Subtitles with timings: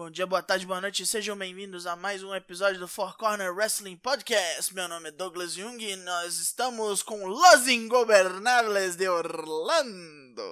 [0.00, 3.52] Bom dia, boa tarde, boa noite, sejam bem-vindos a mais um episódio do Four Corner
[3.54, 4.74] Wrestling Podcast.
[4.74, 10.42] Meu nome é Douglas Jung e nós estamos com Los Ingobernables de Orlando.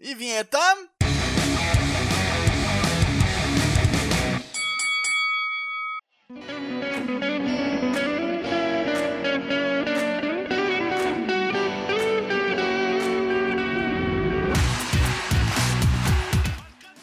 [0.00, 0.58] E vinheta?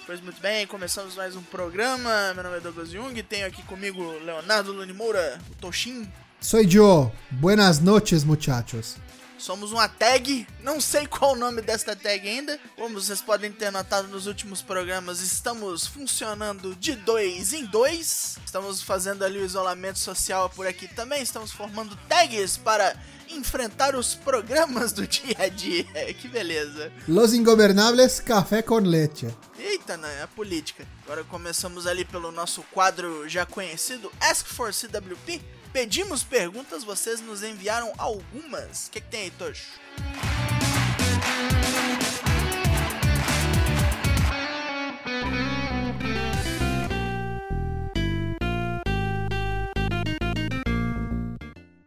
[0.10, 2.34] Pois muito bem, começamos mais um programa.
[2.34, 6.12] Meu nome é Douglas Jung, tenho aqui comigo Leonardo Luni Moura, o Toshin.
[6.42, 7.12] Soy yo.
[7.30, 8.98] Buenas noches, muchachos.
[9.40, 12.60] Somos uma tag, não sei qual o nome desta tag ainda.
[12.76, 18.38] Como vocês podem ter notado nos últimos programas, estamos funcionando de dois em dois.
[18.46, 21.22] Estamos fazendo ali o isolamento social por aqui também.
[21.22, 22.94] Estamos formando tags para
[23.30, 25.86] enfrentar os programas do dia a dia.
[26.20, 26.92] Que beleza.
[27.08, 29.34] Los Ingobernables Café con Leche.
[29.58, 30.22] Eita, né?
[30.22, 30.86] A política.
[31.06, 35.59] Agora começamos ali pelo nosso quadro já conhecido, Ask for CWP.
[35.72, 38.88] Pedimos perguntas, vocês nos enviaram algumas.
[38.88, 39.80] O que, que tem aí, Tocho?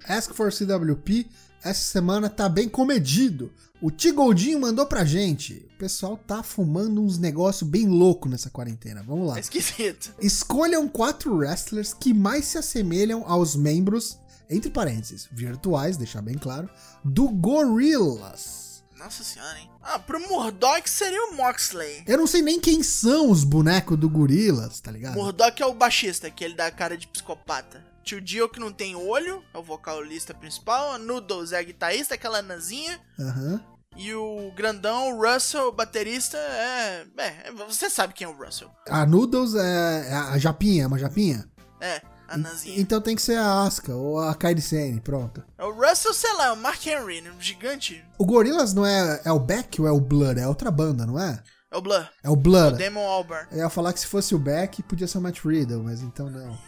[0.08, 1.26] Ask for CWP
[1.64, 3.52] essa semana tá bem comedido.
[3.80, 5.64] O Tigoldinho mandou pra gente.
[5.82, 9.02] O pessoal tá fumando uns negócios bem louco nessa quarentena.
[9.02, 9.36] Vamos lá.
[9.36, 10.14] É esquisito.
[10.20, 14.16] Escolham quatro wrestlers que mais se assemelham aos membros,
[14.48, 16.70] entre parênteses, virtuais, deixar bem claro,
[17.02, 18.84] do Gorillaz.
[18.96, 19.68] Nossa senhora, hein?
[19.82, 22.04] Ah, pro Murdoch seria o Moxley.
[22.06, 25.16] Eu não sei nem quem são os bonecos do Gorillaz, tá ligado?
[25.16, 27.84] Murdoch é o baixista, aquele da cara de psicopata.
[28.04, 30.92] Tio Dio que não tem olho, é o vocalista principal.
[30.92, 33.00] A Noodles é a guitarrista, aquela nanzinha.
[33.18, 33.71] Aham.
[33.96, 37.06] E o grandão, o Russell, baterista, é.
[37.18, 38.70] É, você sabe quem é o Russell.
[38.88, 41.44] A Noodles é é a japinha, é uma japinha?
[41.80, 42.80] É, a nanzinha.
[42.80, 45.44] Então tem que ser a Asuka ou a Kairi Sane, pronto.
[45.58, 47.30] É o Russell, sei lá, é o Mark Henry, né?
[47.30, 48.02] Um gigante.
[48.18, 50.40] O Gorillaz não é, é o Beck ou é o Blood?
[50.40, 51.42] É outra banda, não é?
[51.70, 52.06] É o Blur.
[52.22, 52.74] É o Blood.
[52.74, 53.48] O Damon Albarn.
[53.50, 56.28] Eu ia falar que se fosse o Beck, podia ser o Matt Riddle, mas então
[56.28, 56.58] não.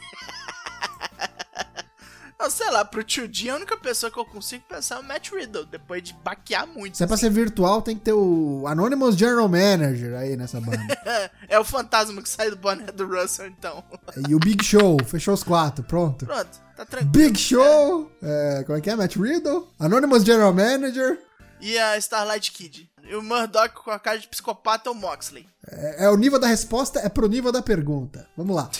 [2.44, 5.03] Não, sei lá, pro tio Dio, a única pessoa que eu consigo pensar é o
[5.03, 6.94] Matt Riddle, depois de baquear muito.
[6.94, 7.22] Se é pra assim.
[7.25, 10.78] ser virtual, tem que ter o Anonymous General Manager aí nessa banda.
[11.49, 13.83] é o fantasma que sai do boné do Russell, então.
[14.28, 16.27] e o Big Show, fechou os quatro, pronto.
[16.27, 17.12] Pronto, tá tranquilo.
[17.12, 18.94] Big Show, é, como é que é?
[18.94, 21.19] Matt Riddle, Anonymous General Manager,
[21.62, 22.91] E a Starlight Kid.
[23.09, 25.47] E o Murdoch com a cara de psicopata é o Moxley.
[25.69, 28.26] É, é o nível da resposta, é pro nível da pergunta.
[28.37, 28.70] Vamos lá.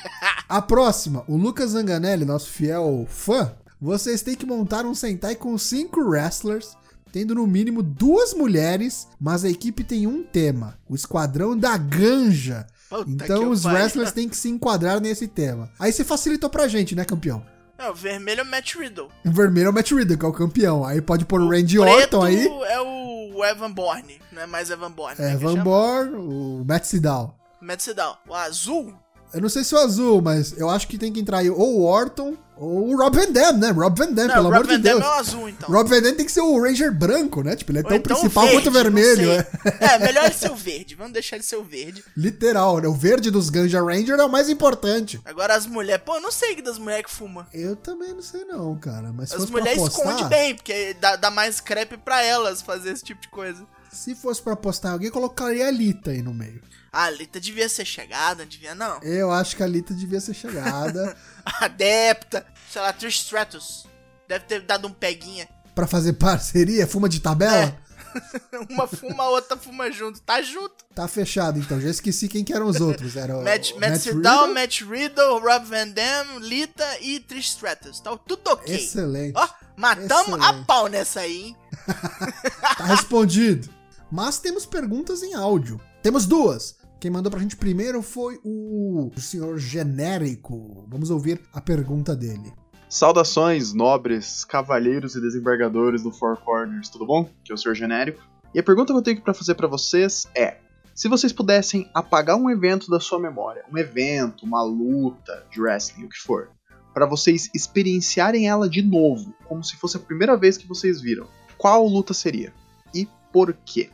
[0.48, 3.52] A próxima, o Lucas Zanganelli, nosso fiel fã.
[3.80, 6.76] Vocês têm que montar um Sentai com cinco wrestlers,
[7.12, 12.66] tendo no mínimo duas mulheres, mas a equipe tem um tema: o Esquadrão da Ganja.
[12.88, 13.78] Puta Então os pariu.
[13.78, 15.70] wrestlers têm que se enquadrar nesse tema.
[15.78, 17.44] Aí você facilitou pra gente, né, campeão?
[17.76, 19.08] É, o vermelho é o Matt Riddle.
[19.24, 20.84] O vermelho é o Matt Riddle, que é o campeão.
[20.84, 22.46] Aí pode pôr o Randy Preto Orton aí.
[22.46, 24.20] é o Evan Bourne.
[24.32, 25.16] Não é mais Evan Bourne.
[25.18, 25.64] É, né, que Van chama?
[25.64, 27.36] Born, o Matt Sydal.
[27.60, 28.20] Matt Sydal.
[28.28, 28.94] O azul
[29.34, 31.80] Eu não sei se o azul, mas eu acho que tem que entrar aí ou
[31.80, 33.70] o Orton ou o Rob Van Dam, né?
[33.70, 35.04] Rob Van Dam, Não, pelo o amor Rob de Van Damme Deus.
[35.04, 35.68] é o azul, então.
[35.68, 37.56] Rob Van Dam tem que ser o Ranger branco, né?
[37.56, 39.46] Tipo, ele é Ou tão então principal verde, quanto o vermelho, é.
[39.80, 40.94] É, melhor ele ser o verde.
[40.94, 42.04] Vamos deixar ele ser o verde.
[42.16, 42.86] Literal, né?
[42.86, 45.20] O verde dos Ganja Ranger é o mais importante.
[45.24, 46.04] Agora as mulheres...
[46.04, 47.44] Pô, eu não sei que das mulheres que fumam.
[47.52, 49.12] Eu também não sei não, cara.
[49.12, 53.02] Mas se As mulheres escondem bem, porque dá, dá mais crepe pra elas fazer esse
[53.02, 53.66] tipo de coisa.
[53.94, 56.60] Se fosse pra apostar, alguém colocaria a Lita aí no meio.
[56.92, 59.00] A Lita devia ser chegada, não devia não.
[59.02, 61.16] Eu acho que a Lita devia ser chegada
[61.60, 62.46] Adepta.
[62.70, 63.86] Sei lá, Trish Stratus.
[64.28, 65.48] Deve ter dado um peguinha.
[65.74, 67.76] pra fazer parceria, fuma de tabela.
[68.70, 70.20] Uma fuma, a outra fuma junto.
[70.20, 70.84] Tá junto.
[70.94, 71.80] Tá fechado, então.
[71.80, 73.16] Já esqueci quem que eram os outros.
[73.16, 77.98] Era o Matt, o Matt Sydal, Matt Riddle, Rob Van Dam, Lita e Trish Stratus.
[77.98, 78.72] Tá tudo ok.
[78.72, 79.36] Excelente.
[79.36, 80.64] Ó, matamos a Excelente.
[80.66, 81.56] pau nessa aí, hein?
[82.78, 83.68] Tá respondido.
[84.16, 85.80] Mas temos perguntas em áudio.
[86.00, 86.78] Temos duas.
[87.00, 90.86] Quem mandou pra gente primeiro foi o senhor genérico.
[90.88, 92.52] Vamos ouvir a pergunta dele.
[92.88, 97.28] Saudações, nobres, cavalheiros e desembargadores do Four Corners, tudo bom?
[97.44, 97.74] Que é o Sr.
[97.74, 98.22] Genérico.
[98.54, 100.58] E a pergunta que eu tenho pra fazer pra vocês é:
[100.94, 106.04] se vocês pudessem apagar um evento da sua memória, um evento, uma luta de wrestling,
[106.04, 106.52] o que for,
[106.94, 111.26] pra vocês experienciarem ela de novo, como se fosse a primeira vez que vocês viram,
[111.58, 112.54] qual luta seria?
[112.94, 113.90] E por quê?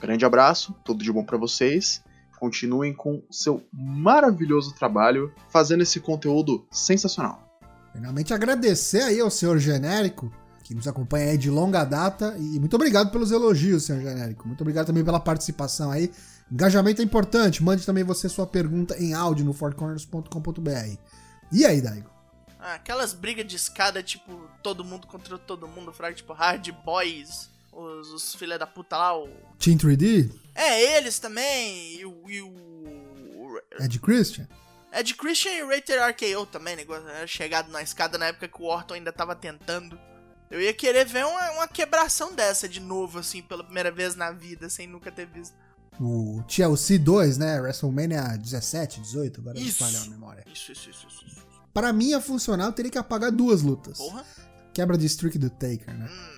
[0.00, 2.02] Grande abraço, tudo de bom pra vocês.
[2.38, 7.42] Continuem com seu maravilhoso trabalho fazendo esse conteúdo sensacional.
[7.92, 10.30] Finalmente agradecer aí ao senhor genérico.
[10.64, 12.34] que nos acompanha aí de longa data.
[12.38, 14.46] E muito obrigado pelos elogios, senhor genérico.
[14.48, 16.10] Muito obrigado também pela participação aí.
[16.50, 17.62] Engajamento é importante.
[17.62, 20.98] Mande também você sua pergunta em áudio no fortcorners.com.br.
[21.52, 22.10] E aí, Daigo?
[22.58, 27.50] Ah, aquelas brigas de escada, tipo, todo mundo contra todo mundo, fraco, tipo, Hard Boys,
[27.76, 29.28] os, os filha da puta lá, o...
[29.58, 30.30] Team 3D?
[30.54, 32.30] É, eles também, e o...
[32.30, 33.60] E o...
[33.80, 34.48] Ed Christian?
[34.92, 38.66] Ed Christian e Rated RKO também, negócio, era chegado na escada na época que o
[38.66, 39.98] Orton ainda tava tentando.
[40.50, 44.30] Eu ia querer ver uma, uma quebração dessa de novo, assim, pela primeira vez na
[44.30, 45.56] vida, sem nunca ter visto.
[46.00, 47.60] O TLC 2, né?
[47.60, 49.84] WrestleMania 17, 18, agora Isso.
[49.84, 50.44] me falha a memória.
[50.52, 51.26] Isso, isso, isso, isso.
[51.26, 51.44] isso.
[51.72, 53.98] Para mim ia funcionar, eu teria que apagar duas lutas.
[53.98, 54.24] Porra.
[54.72, 56.08] Quebra de streak do Taker, né?
[56.10, 56.33] Hum,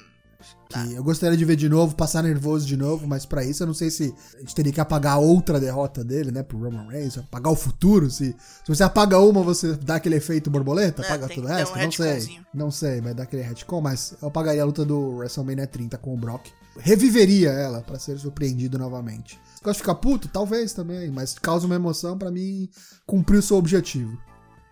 [0.68, 3.66] Que eu gostaria de ver de novo, passar nervoso de novo, mas pra isso eu
[3.68, 6.42] não sei se a gente teria que apagar outra derrota dele, né?
[6.42, 8.10] Pro Roman Reigns, apagar o futuro.
[8.10, 11.54] Se, se você apaga uma, você dá aquele efeito borboleta, É, apaga tudo o que
[11.54, 11.78] ter resto.
[11.78, 12.40] um não sei.
[12.52, 16.14] Não sei, vai dar aquele retcon, mas eu apagaria a luta do WrestleMania 30 com
[16.14, 16.46] o Brock.
[16.78, 19.38] Reviveria ela pra ser surpreendido novamente.
[19.62, 20.28] Gosta de ficar puto?
[20.28, 22.68] Talvez também, mas causa uma emoção pra mim
[23.06, 24.16] cumprir o seu objetivo.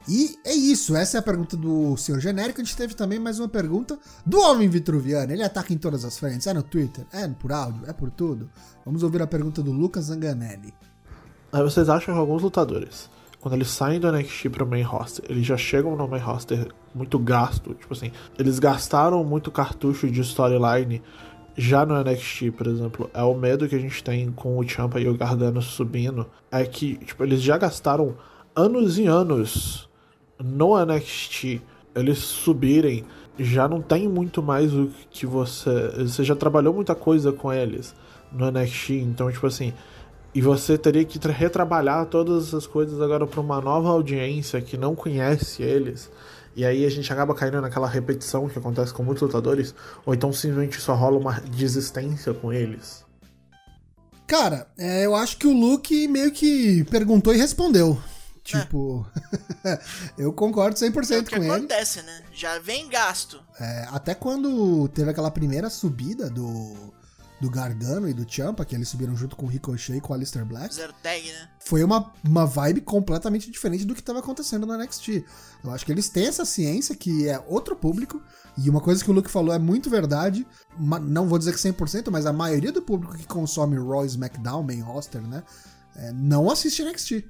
[0.06, 2.60] E é isso, essa é a pergunta do senhor genérico.
[2.60, 5.32] A gente teve também mais uma pergunta do homem vitruviano.
[5.32, 8.50] Ele ataca em todas as frentes, é no Twitter, é por áudio, é por tudo.
[8.84, 10.74] Vamos ouvir a pergunta do Lucas Zanganelli.
[11.50, 13.08] Aí vocês acham que alguns lutadores,
[13.40, 17.18] quando eles saem do NXT pro main roster, eles já chegam no main roster muito
[17.18, 21.00] gasto, tipo assim, eles gastaram muito cartucho de storyline
[21.56, 25.00] já no NXT, por exemplo, é o medo que a gente tem com o Champa
[25.00, 28.16] e o Gargano subindo, é que, tipo, eles já gastaram
[28.54, 29.88] anos e anos
[30.42, 31.60] no NXT,
[31.94, 33.04] eles subirem,
[33.38, 37.94] já não tem muito mais o que você, você já trabalhou muita coisa com eles
[38.32, 39.72] no NXT, então, tipo assim,
[40.34, 44.76] e você teria que tra- retrabalhar todas essas coisas agora para uma nova audiência que
[44.76, 46.10] não conhece eles.
[46.56, 50.32] E aí a gente acaba caindo naquela repetição que acontece com muitos lutadores, ou então
[50.32, 53.04] simplesmente só rola uma desistência com eles.
[54.26, 57.98] Cara, é, eu acho que o Luke meio que perguntou e respondeu.
[58.44, 59.06] Tipo,
[60.18, 61.50] eu concordo 100% É o que com ele.
[61.50, 62.22] acontece, né?
[62.32, 63.40] Já vem gasto.
[63.58, 66.92] É, até quando teve aquela primeira subida do,
[67.40, 70.16] do Gargano e do Champa, que eles subiram junto com o Ricochet e com o
[70.16, 71.48] Alistair Black, Zero tag, né?
[71.58, 75.24] foi uma, uma vibe completamente diferente do que estava acontecendo no NXT.
[75.64, 78.22] Eu acho que eles têm essa ciência que é outro público,
[78.58, 80.46] e uma coisa que o Luke falou é muito verdade,
[80.78, 84.62] não vou dizer que 100%, mas a maioria do público que consome Raw e SmackDown,
[84.62, 85.42] main roster, né,
[85.96, 87.24] é, não assiste NXT.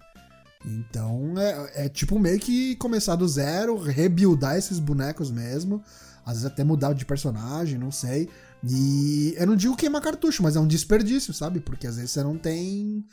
[0.64, 5.82] Então é, é tipo meio que começar do zero, rebuildar esses bonecos mesmo,
[6.24, 8.28] às vezes até mudar de personagem, não sei.
[8.66, 11.60] E eu não digo queimar cartucho, mas é um desperdício, sabe?
[11.60, 13.04] Porque às vezes você não tem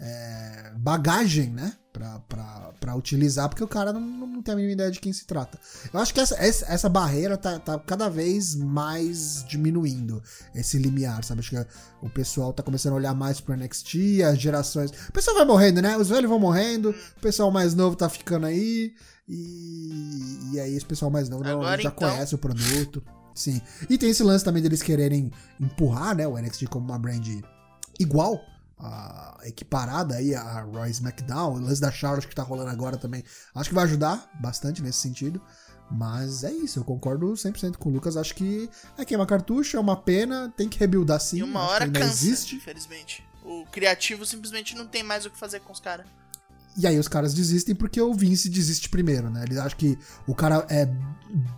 [0.00, 1.74] é, bagagem, né?
[1.92, 5.12] Pra, pra, pra utilizar, porque o cara não, não tem a mínima ideia de quem
[5.12, 5.58] se trata.
[5.92, 10.22] Eu acho que essa, essa, essa barreira tá, tá cada vez mais diminuindo,
[10.54, 11.40] esse limiar, sabe?
[11.40, 11.66] Acho que
[12.00, 14.90] o pessoal tá começando a olhar mais pro NXT, as gerações.
[15.08, 15.96] O pessoal vai morrendo, né?
[15.98, 18.94] Os velhos vão morrendo, o pessoal mais novo tá ficando aí,
[19.28, 23.02] e, e aí esse pessoal mais novo Agora, já então- conhece o produto.
[23.34, 23.60] Sim.
[23.88, 27.26] E tem esse lance também deles quererem empurrar, né, o NXT como uma brand
[27.98, 28.40] igual,
[28.80, 32.96] a, equiparada aí a Raw e SmackDown, o lance da Charlotte que tá rolando agora
[32.96, 33.22] também.
[33.54, 35.40] Acho que vai ajudar bastante nesse sentido.
[35.90, 38.16] Mas é isso, eu concordo 100% com o Lucas.
[38.16, 41.38] Acho que é queima cartucho, é uma pena, tem que rebuildar sim.
[41.38, 42.54] e uma hora cansa, existe.
[42.54, 43.26] infelizmente.
[43.44, 46.06] O criativo simplesmente não tem mais o que fazer com os caras.
[46.76, 49.42] E aí os caras desistem porque o Vince desiste primeiro, né?
[49.44, 50.88] Eles acham que o cara é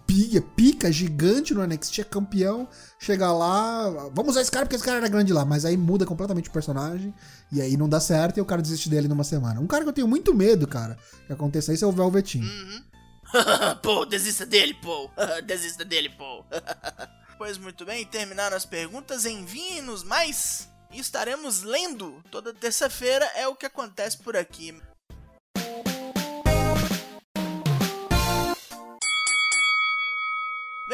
[0.06, 2.66] pica, pica gigante no NXT, é campeão,
[2.98, 6.06] chega lá, vamos usar esse cara porque esse cara era grande lá, mas aí muda
[6.06, 7.14] completamente o personagem
[7.50, 9.60] e aí não dá certo e o cara desiste dele numa semana.
[9.60, 12.42] Um cara que eu tenho muito medo, cara, que aconteça isso é o Velveteen.
[12.42, 12.82] Uhum.
[13.82, 15.10] pô, desista dele, pô.
[15.44, 16.44] desista dele, pô.
[17.36, 22.22] pois muito bem, terminaram as perguntas, enviem-nos mais e estaremos lendo.
[22.30, 24.80] Toda terça-feira é o que acontece por aqui.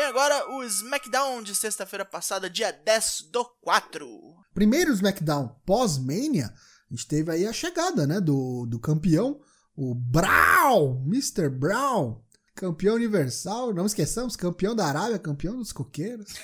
[0.09, 4.09] Agora o SmackDown de sexta-feira passada, dia 10 do 4.
[4.55, 9.39] Primeiro SmackDown pós-Mania, a gente teve aí a chegada, né, do, do campeão,
[9.77, 11.51] o Brown, Mr.
[11.51, 12.23] Brown,
[12.55, 16.33] campeão universal, não esqueçamos, campeão da Arábia, campeão dos coqueiros.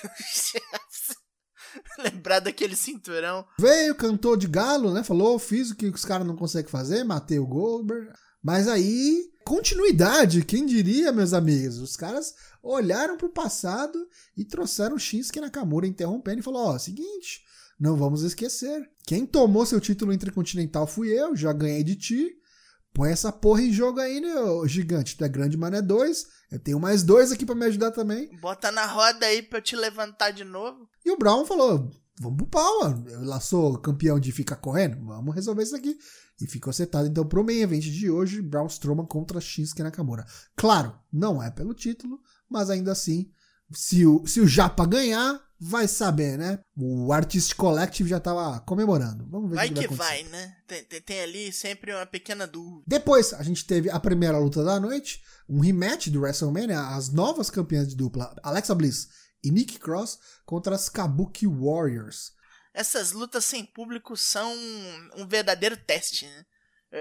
[1.97, 3.45] Lembrar daquele cinturão.
[3.59, 5.03] Veio, cantou de galo, né?
[5.03, 8.11] Falou, fiz o que os caras não conseguem fazer, matei o Goldberg.
[8.41, 11.79] Mas aí, continuidade, quem diria, meus amigos?
[11.79, 12.33] Os caras
[12.65, 13.97] olharam pro passado
[14.35, 17.43] e trouxeram o Shinsuke Nakamura interrompendo e falou: ó, seguinte,
[17.79, 18.89] não vamos esquecer.
[19.05, 22.35] Quem tomou seu título intercontinental fui eu, já ganhei de ti.
[22.93, 24.33] Põe essa porra em jogo aí, né,
[24.67, 25.17] gigante?
[25.17, 26.27] Tu é grande, mano, é dois.
[26.49, 28.29] Eu tenho mais dois aqui para me ajudar também.
[28.39, 30.87] Bota na roda aí pra eu te levantar de novo.
[31.05, 33.09] E o Brown falou: vamos pro pau, mano.
[33.09, 35.05] Eu lá sou campeão de ficar correndo.
[35.05, 35.97] Vamos resolver isso aqui.
[36.41, 40.25] E ficou setado então pro main event de hoje: Braun Strowman contra Shinsuke Nakamura.
[40.55, 42.19] Claro, não é pelo título,
[42.49, 43.31] mas ainda assim,
[43.73, 46.59] se o, se o Japa ganhar, vai saber, né?
[46.77, 49.27] O Artist Collective já tava comemorando.
[49.29, 50.57] Vamos ver vai que, que vai, vai, né?
[50.67, 52.83] Tem, tem, tem, ali sempre uma pequena dúvida.
[52.85, 57.49] Depois, a gente teve a primeira luta da noite, um rematch do WrestleMania, as novas
[57.49, 59.07] campeãs de dupla, Alexa Bliss
[59.43, 62.33] e Nikki Cross contra as Kabuki Warriors.
[62.73, 64.53] Essas lutas sem público são
[65.15, 66.45] um verdadeiro teste, né?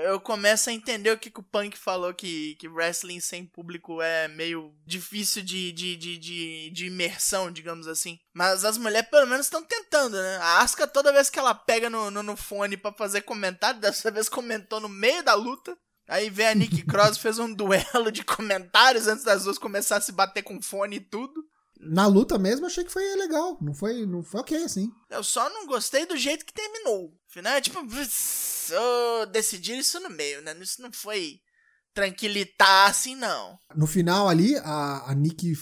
[0.02, 4.02] Eu começo a entender o que, que o Punk falou, que, que wrestling sem público
[4.02, 8.18] é meio difícil de, de, de, de, de imersão, digamos assim.
[8.32, 10.38] Mas as mulheres pelo menos estão tentando, né?
[10.38, 14.10] A Asuka, toda vez que ela pega no, no, no fone para fazer comentário, dessa
[14.10, 15.78] vez comentou no meio da luta.
[16.08, 20.00] Aí vem a Nick Cross, fez um duelo de comentários antes das duas começar a
[20.00, 21.46] se bater com fone e tudo.
[21.86, 23.58] Na luta mesmo, achei que foi legal.
[23.60, 24.90] Não foi, não foi ok, assim.
[25.10, 27.12] Eu só não gostei do jeito que terminou.
[27.28, 30.56] Afinal, é tipo, oh, decidir isso no meio, né?
[30.60, 31.40] Isso não foi
[31.94, 33.58] tranquilitar assim, não.
[33.74, 35.54] No final ali, a, a Nick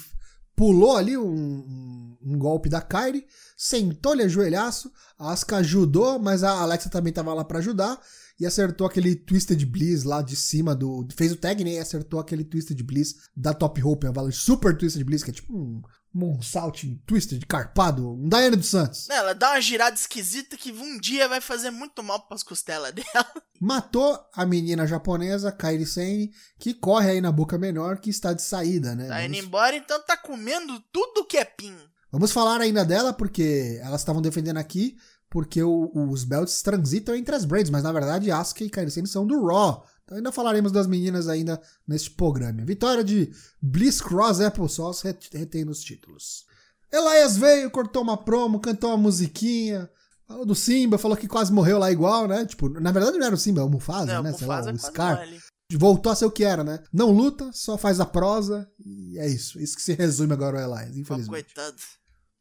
[0.57, 3.26] pulou ali um, um, um golpe da Kyrie,
[3.57, 8.00] sentou-lhe a joelhaço, a Asuka ajudou, mas a Alexa também tava lá para ajudar
[8.38, 11.07] e acertou aquele Twisted Bliss lá de cima do.
[11.14, 11.75] Fez o tag, né?
[11.75, 15.35] E acertou aquele Twisted Bliss da Top Rope, a valor Super Twisted Bliss, que é
[15.35, 15.83] tipo um,
[16.14, 19.09] Moonsault Twisted, carpado, um Daiane dos Santos.
[19.09, 23.26] Ela dá uma girada esquisita que um dia vai fazer muito mal pras costelas dela.
[23.61, 28.42] Matou a menina japonesa, Kairi Sane, que corre aí na boca menor, que está de
[28.42, 29.09] saída, né?
[29.09, 29.26] Tá Vamos...
[29.26, 31.76] indo embora, então tá comendo tudo que é pin.
[32.11, 34.97] Vamos falar ainda dela, porque elas estavam defendendo aqui,
[35.31, 39.07] porque o, os belts transitam entre as braids, mas na verdade Asuka e Kairi Sane
[39.07, 39.83] são do Raw.
[40.12, 42.64] Então ainda falaremos das meninas ainda neste programa.
[42.66, 46.45] Vitória de Bliss Cross Applesauce retém os títulos.
[46.92, 49.88] Elias veio, cortou uma promo, cantou uma musiquinha.
[50.28, 52.45] Falou do Simba, falou que quase morreu lá igual, né?
[52.45, 54.33] Tipo, na verdade não era o Simba, é o Mufasa, não, né?
[54.33, 55.28] Mufasa Sei lá, o Scar.
[55.75, 56.83] Voltou a ser o que era, né?
[56.92, 58.69] Não luta, só faz a prosa.
[58.85, 59.59] E é isso.
[59.59, 61.52] Isso que se resume agora o Elias, infelizmente.
[61.52, 61.83] Oh, coitado.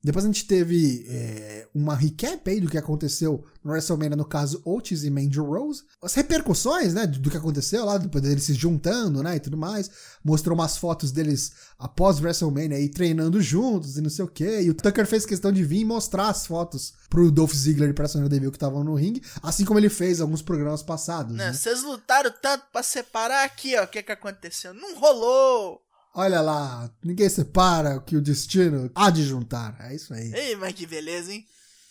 [0.03, 4.61] Depois a gente teve é, uma recap aí do que aconteceu no WrestleMania, no caso
[4.65, 5.83] Otis e Mandy Rose.
[6.01, 9.91] As repercussões, né, do que aconteceu lá, depois deles se juntando, né, e tudo mais.
[10.23, 14.61] Mostrou umas fotos deles após WrestleMania aí treinando juntos e não sei o que.
[14.61, 17.93] E o Tucker fez questão de vir e mostrar as fotos pro Dolph Ziggler e
[17.93, 21.35] pra Sonya Deville que estavam no ringue, assim como ele fez alguns programas passados.
[21.35, 21.53] Né, né?
[21.53, 24.73] Vocês lutaram tanto pra separar aqui, ó, o que que aconteceu?
[24.73, 25.81] Não rolou!
[26.13, 29.77] Olha lá, ninguém separa o que o destino há de juntar.
[29.79, 30.33] É isso aí.
[30.33, 31.45] Ei, mas que beleza, hein?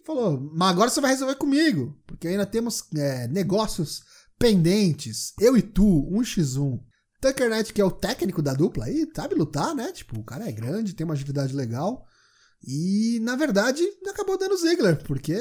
[0.05, 4.03] Falou, mas agora você vai resolver comigo, porque ainda temos é, negócios
[4.39, 5.33] pendentes.
[5.41, 6.81] Eu e tu, 1x1.
[7.21, 9.93] Tuckernet, que é o técnico da dupla aí, sabe lutar, né?
[9.93, 12.07] Tipo, o cara é grande, tem uma agilidade legal.
[12.67, 15.35] E, na verdade, acabou dando Ziggler, porque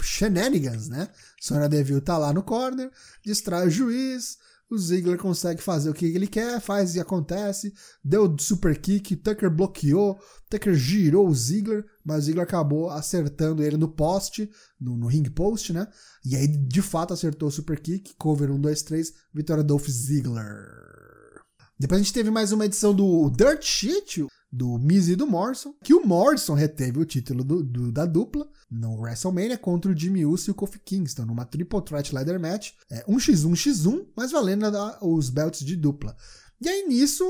[0.00, 1.08] shenanigans, né?
[1.40, 2.90] Sonya Deville tá lá no corner,
[3.24, 4.36] distrai o juiz,
[4.74, 7.72] o Ziggler consegue fazer o que ele quer, faz e acontece.
[8.02, 13.76] Deu super kick, Tucker bloqueou, Tucker girou o Ziggler, mas o Ziggler acabou acertando ele
[13.76, 14.50] no poste,
[14.80, 15.86] no, no ring post, né?
[16.24, 19.88] E aí, de fato, acertou o super kick, cover 1, 2, 3, vitória do Dolph
[19.88, 20.92] Ziggler.
[21.78, 25.74] Depois a gente teve mais uma edição do Dirt Sheet, do Miz e do Morrison,
[25.82, 30.26] que o Morrison reteve o título do, do, da dupla no WrestleMania contra o Jimmy
[30.26, 34.98] Uso e o Kofi Kingston, numa Triple Threat Ladder Match, é, 1x1x1, mas valendo a,
[35.00, 36.14] os belts de dupla.
[36.60, 37.24] E aí nisso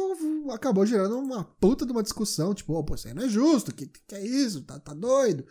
[0.51, 3.73] acabou gerando uma puta de uma discussão, tipo, oh, pô, isso aí não é justo,
[3.73, 5.47] que, que é isso, tá, tá doido.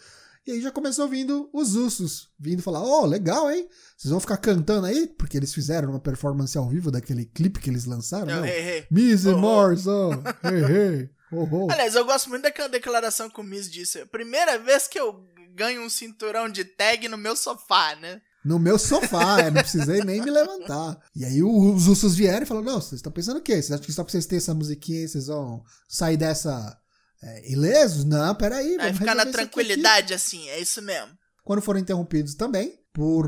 [0.46, 3.68] E aí já começou vindo os Usos, vindo falar, oh, legal, hein?
[3.96, 5.08] Vocês vão ficar cantando aí?
[5.08, 8.44] Porque eles fizeram uma performance ao vivo daquele clipe que eles lançaram, não?
[8.46, 8.88] Hey, hey.
[8.92, 10.12] Miz e oh, Morrison,
[10.44, 11.21] hey, hey.
[11.32, 11.72] Oh.
[11.72, 14.06] Aliás, eu gosto muito daquela declaração que o Miz disse.
[14.06, 18.22] Primeira vez que eu ganho um cinturão de tag no meu sofá, né?
[18.44, 21.00] No meu sofá, é, não precisei nem me levantar.
[21.16, 23.54] E aí os ursos vieram e falaram: Não, vocês estão pensando o quê?
[23.54, 26.78] Vocês acham que só pra vocês terem essa musiquinha vocês vão sair dessa
[27.22, 28.04] é, ilesos?
[28.04, 28.78] Não, peraí.
[28.78, 31.12] Vai ficar na tranquilidade assim, é isso mesmo.
[31.44, 33.28] Quando foram interrompidos também por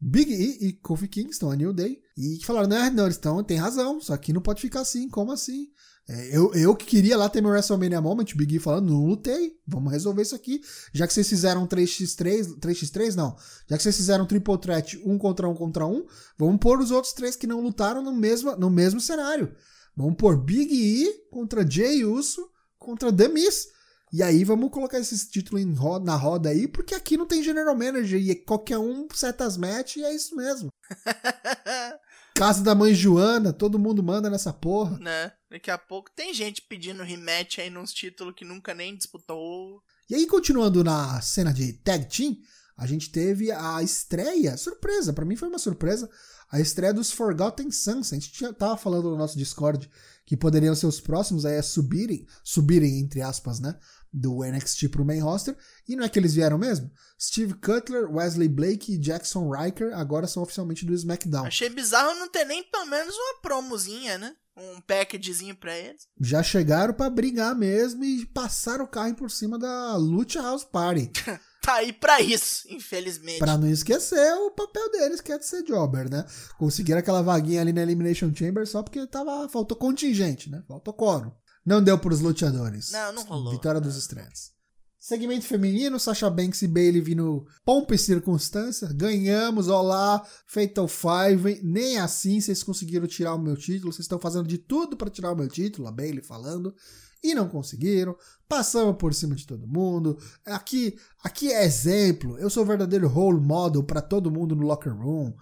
[0.00, 3.56] Big E e Kofi Kingston, a New Day, e falaram: Não, não eles estão, tem
[3.56, 5.68] razão, só que não pode ficar assim, como assim?
[6.08, 9.52] É, eu, eu que queria lá ter meu WrestleMania Moment, Big E falando, não lutei,
[9.66, 10.60] vamos resolver isso aqui.
[10.92, 13.36] Já que vocês fizeram 3x3, 3x3 não,
[13.68, 16.04] já que vocês fizeram Triple Threat, um contra um contra um,
[16.36, 19.54] vamos pôr os outros três que não lutaram no mesmo, no mesmo cenário.
[19.96, 23.68] Vamos pôr Big E contra Jay Uso contra The Miz.
[24.12, 27.76] E aí vamos colocar esses títulos roda, na roda aí, porque aqui não tem General
[27.76, 30.68] Manager e qualquer um seta as match e é isso mesmo.
[32.34, 34.98] Casa da mãe Joana, todo mundo manda nessa porra.
[34.98, 35.30] Né?
[35.50, 39.82] Daqui a pouco tem gente pedindo rematch aí nos títulos que nunca nem disputou.
[40.08, 42.36] E aí, continuando na cena de tag team,
[42.76, 46.08] a gente teve a estreia, surpresa, para mim foi uma surpresa,
[46.50, 48.12] a estreia dos Forgotten Sons.
[48.12, 49.90] A gente tava falando no nosso Discord
[50.24, 53.78] que poderiam ser os próximos aí a subirem, subirem entre aspas, né,
[54.12, 55.56] do NXT pro main roster,
[55.88, 56.90] e não é que eles vieram mesmo?
[57.18, 61.46] Steve Cutler, Wesley Blake e Jackson Riker agora são oficialmente do SmackDown.
[61.46, 64.34] Achei bizarro não ter nem pelo menos uma promozinha, né?
[64.56, 66.06] Um packagezinho pra eles.
[66.20, 71.10] Já chegaram para brigar mesmo e passaram o carro por cima da Lucha House Party.
[71.62, 73.38] tá aí pra isso, infelizmente.
[73.38, 76.26] Pra não esquecer o papel deles, que é de ser jobber, né?
[76.58, 80.62] Conseguiram aquela vaguinha ali na Elimination Chamber só porque tava, faltou contingente, né?
[80.66, 81.34] Faltou coro.
[81.70, 82.90] Não deu pros luteadores.
[82.90, 83.52] Não, não rolou.
[83.52, 84.50] Vitória dos estreantes.
[84.98, 88.88] Segmento feminino, Sasha Banks e Bailey vindo pompa e circunstância.
[88.92, 91.60] Ganhamos, olá, Fatal Five.
[91.62, 93.92] Nem assim vocês conseguiram tirar o meu título.
[93.92, 96.74] Vocês estão fazendo de tudo para tirar o meu título, a Bailey falando.
[97.22, 98.16] E não conseguiram.
[98.48, 100.18] Passamos por cima de todo mundo.
[100.46, 102.36] Aqui, aqui é exemplo.
[102.38, 105.32] Eu sou o verdadeiro role model para todo mundo no locker room.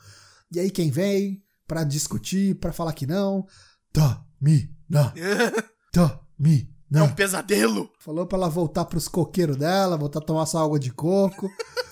[0.52, 3.46] E aí quem vem para discutir, para falar que não,
[3.94, 5.14] Domina.
[5.98, 6.68] Domina.
[6.94, 7.90] É um pesadelo.
[7.98, 11.50] Falou pra ela voltar pros coqueiros dela, voltar a tomar sua água de coco.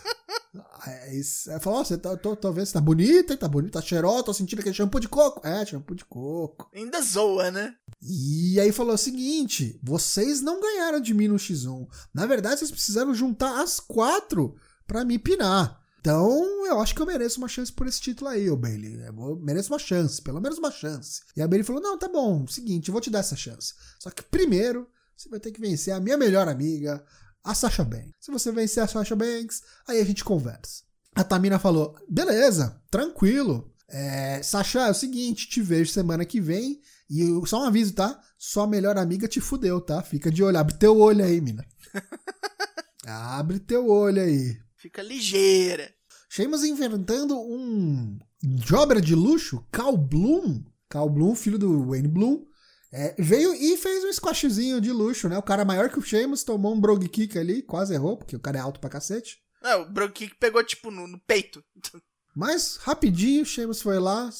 [0.86, 1.50] É isso.
[1.50, 3.38] Ela falou: você tá, tô, tô vendo, você tá bonita, hein?
[3.38, 5.44] Tá bonita, tá cheirosa, tô sentindo aquele shampoo de coco.
[5.44, 6.70] É, shampoo de coco.
[6.72, 7.74] Ainda zoa, né?
[8.00, 11.88] E aí falou o seguinte: vocês não ganharam de mim no X1.
[12.14, 14.54] Na verdade, vocês precisaram juntar as quatro
[14.86, 15.80] pra me pinar.
[16.06, 19.04] Então, eu acho que eu mereço uma chance por esse título aí, ô Bailey.
[19.04, 21.20] Eu mereço uma chance, pelo menos uma chance.
[21.36, 23.74] E a Bailey falou: não, tá bom, seguinte, eu vou te dar essa chance.
[23.98, 27.04] Só que primeiro, você vai ter que vencer a minha melhor amiga,
[27.42, 28.12] a Sasha Banks.
[28.20, 30.84] Se você vencer a Sasha Banks, aí a gente conversa.
[31.12, 33.74] A Tamina falou: beleza, tranquilo.
[33.88, 36.80] É, Sasha, é o seguinte, te vejo semana que vem.
[37.10, 38.20] E eu, só um aviso, tá?
[38.38, 40.00] Sua melhor amiga te fudeu, tá?
[40.04, 41.66] Fica de olho, abre teu olho aí, mina.
[43.04, 44.65] abre teu olho aí.
[44.86, 45.92] Fica ligeira.
[46.30, 48.16] Sheamus inventando um
[48.64, 50.62] jobber de luxo, Cal Bloom.
[50.88, 52.46] Cal Bloom, filho do Wayne Bloom.
[52.92, 55.36] É, veio e fez um squashzinho de luxo, né?
[55.36, 58.40] O cara maior que o Sheamus tomou um brog kick ali, quase errou, porque o
[58.40, 59.38] cara é alto pra cacete.
[59.60, 61.64] É, o brog kick pegou, tipo, no, no peito.
[62.32, 64.30] Mas, rapidinho, o Sheamus foi lá,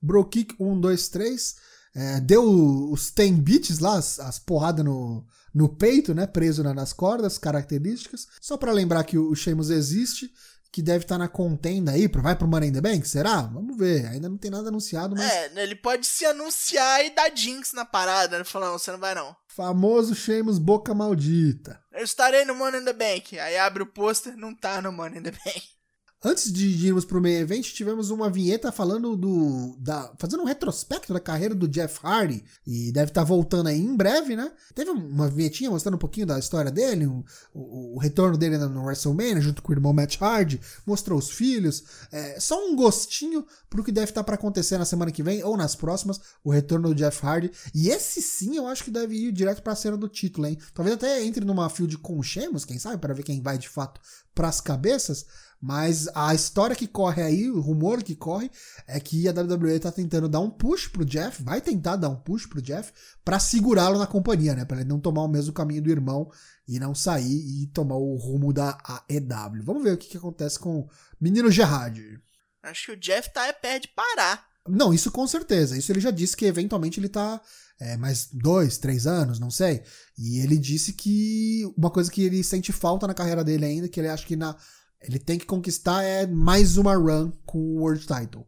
[0.00, 1.56] bro kick 1, 2, 3,
[1.94, 2.44] é, deu
[2.90, 6.26] os 10 beats lá, as, as porradas no, no peito, né?
[6.26, 8.26] Preso na, nas cordas, características.
[8.40, 10.30] Só para lembrar que o, o Sheamus existe
[10.72, 13.06] que deve estar tá na contenda aí, vai pro Money in the Bank?
[13.08, 13.42] Será?
[13.42, 14.06] Vamos ver.
[14.06, 15.28] Ainda não tem nada anunciado, mas.
[15.28, 18.44] É, ele pode se anunciar e dar jinx na parada, né?
[18.44, 19.34] Falando, você não vai não.
[19.48, 21.82] Famoso Sheamus Boca Maldita.
[21.92, 23.38] Eu estarei no Money in the Bank.
[23.38, 25.79] Aí abre o pôster, não tá no Money in the Bank.
[26.22, 29.74] Antes de irmos pro meio evento, tivemos uma vinheta falando do.
[29.78, 32.44] Da, fazendo um retrospecto da carreira do Jeff Hardy.
[32.66, 34.52] E deve estar tá voltando aí em breve, né?
[34.74, 38.84] Teve uma vinhetinha mostrando um pouquinho da história dele, o, o, o retorno dele no
[38.84, 41.84] WrestleMania, junto com o irmão Matt Hardy, mostrou os filhos.
[42.12, 45.42] É, só um gostinho pro que deve estar tá para acontecer na semana que vem
[45.42, 47.50] ou nas próximas, o retorno do Jeff Hardy.
[47.74, 50.58] E esse sim eu acho que deve ir direto pra cena do título, hein?
[50.74, 53.70] Talvez até entre numa field com o Sheamus, quem sabe, para ver quem vai de
[53.70, 54.02] fato
[54.34, 55.24] pras cabeças.
[55.60, 58.50] Mas a história que corre aí, o rumor que corre,
[58.86, 62.16] é que a WWE tá tentando dar um push pro Jeff, vai tentar dar um
[62.16, 62.92] push pro Jeff
[63.24, 64.64] para segurá-lo na companhia, né?
[64.64, 66.30] Para ele não tomar o mesmo caminho do irmão
[66.66, 69.62] e não sair e tomar o rumo da AEW.
[69.64, 70.88] Vamos ver o que, que acontece com o
[71.20, 72.20] menino Gerard.
[72.62, 74.50] Acho que o Jeff tá é perto de parar.
[74.68, 75.76] Não, isso com certeza.
[75.76, 77.40] Isso ele já disse que eventualmente ele tá
[77.80, 79.82] é, mais dois, três anos, não sei.
[80.16, 83.98] E ele disse que uma coisa que ele sente falta na carreira dele ainda, que
[83.98, 84.54] ele acha que na
[85.02, 88.46] ele tem que conquistar é mais uma run com o World Title.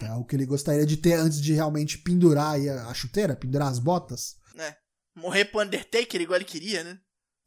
[0.00, 3.68] É o que ele gostaria de ter antes de realmente pendurar a, a chuteira, pendurar
[3.68, 4.36] as botas.
[4.56, 4.76] É.
[5.14, 6.98] Morrer pro Undertaker igual ele queria, né?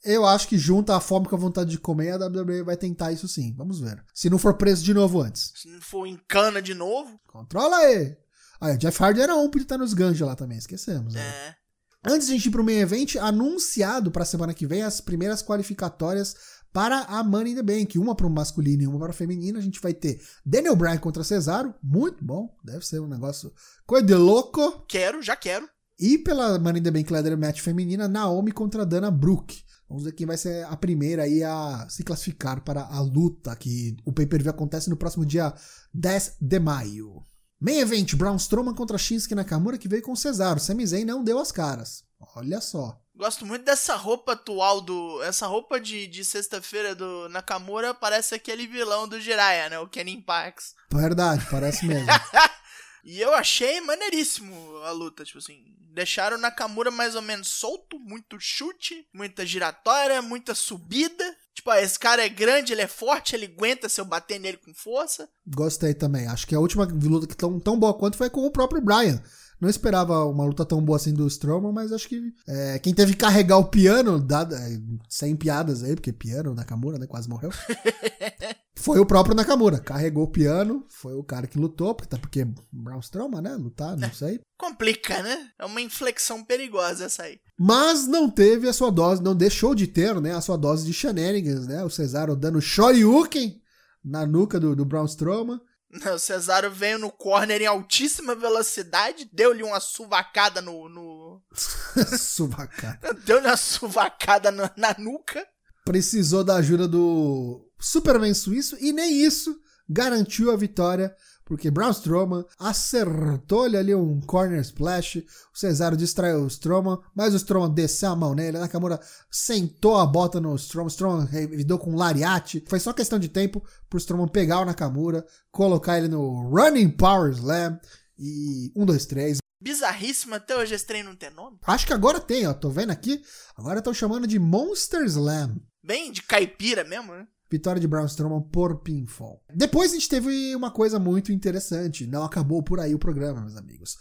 [0.04, 3.12] Eu acho que junta a fome com a vontade de comer, a WWE vai tentar
[3.12, 3.54] isso sim.
[3.56, 4.04] Vamos ver.
[4.14, 5.54] Se não for preso de novo antes.
[5.56, 7.20] Se não for em cana de novo.
[7.28, 8.18] Controla aí.
[8.60, 11.14] Aí, o Jeff Hardy era um, podia estar nos ganjos lá também, esquecemos.
[11.14, 11.22] Né?
[11.22, 11.56] É.
[12.04, 15.44] Antes de a gente ir pro main event, anunciado pra semana que vem as primeiras
[15.44, 16.36] qualificatórias
[16.74, 19.58] para a Money in the Bank, uma para o masculino e uma para o feminino.
[19.58, 23.54] A gente vai ter Daniel Bryan contra Cesaro, muito bom, deve ser um negócio
[23.86, 24.86] coisa de louco.
[24.88, 25.68] Quero, já quero.
[26.00, 29.62] E pela Money in the Bank Leather Match feminina, Naomi contra Dana Brooke.
[29.88, 33.98] Vamos ver quem vai ser a primeira aí a se classificar para a luta, que
[34.06, 35.54] o pay-per-view acontece no próximo dia
[35.94, 37.24] 10 de maio.
[37.60, 40.60] Main Event, Braun Strowman contra Shinsuke Nakamura, que veio com Cesaro.
[40.60, 42.04] Sami Zayn não deu as caras.
[42.36, 43.00] Olha só.
[43.16, 45.22] Gosto muito dessa roupa atual do.
[45.24, 49.80] Essa roupa de, de sexta-feira do Nakamura parece aquele vilão do Jiraiya, né?
[49.80, 50.76] O Kenin Parks.
[50.92, 52.08] Verdade, parece mesmo.
[53.04, 55.60] E eu achei maneiríssimo a luta, tipo assim.
[55.94, 61.24] Deixaram o Nakamura mais ou menos solto, muito chute, muita giratória, muita subida.
[61.54, 64.56] Tipo, ah, esse cara é grande, ele é forte, ele aguenta se eu bater nele
[64.56, 65.28] com força.
[65.46, 66.28] Gostei também.
[66.28, 69.22] Acho que a última luta que tão, tão boa quanto foi com o próprio Brian.
[69.62, 73.12] Não esperava uma luta tão boa assim do Strowman, mas acho que é, quem teve
[73.12, 77.52] que carregar o piano, dado, é, sem piadas aí, porque piano, Nakamura, né, quase morreu.
[78.82, 79.80] foi o próprio Nakamura.
[79.80, 84.40] Carregou o piano, foi o cara que lutou, porque Braun Strowman, né, lutar, não sei.
[84.58, 85.52] Complica, né?
[85.58, 87.40] É uma inflexão perigosa essa aí.
[87.58, 90.94] Mas não teve a sua dose, não deixou de ter, né, a sua dose de
[90.94, 93.62] shenanigans, né, o Cesaro dando shoryuken
[94.04, 95.62] na nuca do, do Braun Strowman.
[95.94, 100.88] O Cesaro veio no corner em altíssima velocidade, deu-lhe uma suvacada no.
[100.90, 101.42] no...
[102.18, 103.14] suvacada.
[103.26, 105.46] Deu-lhe uma suvacada na, na nuca.
[105.84, 111.14] Precisou da ajuda do Superman suíço e nem isso garantiu a vitória
[111.52, 115.18] porque Braun Strowman acertou-lhe ali um corner splash,
[115.54, 118.98] o Cesaro distraiu o Strowman, mas o Strowman desceu a mão nele, a Nakamura
[119.30, 123.28] sentou a bota no Strowman, o Strowman revidou com um lariate, foi só questão de
[123.28, 127.78] tempo pro Strowman pegar o Nakamura, colocar ele no Running Power Slam,
[128.18, 129.40] e um, dois, três.
[129.62, 131.58] Bizarríssimo, até hoje esse trem não tem nome.
[131.68, 133.22] Acho que agora tem, ó, tô vendo aqui,
[133.58, 135.58] agora estão chamando de Monster Slam.
[135.84, 137.28] Bem de caipira mesmo, né?
[137.52, 139.44] Vitória de Braun Strowman por pinfall.
[139.54, 142.08] Depois a gente teve uma coisa muito interessante.
[142.08, 143.98] Não acabou por aí o programa, meus amigos.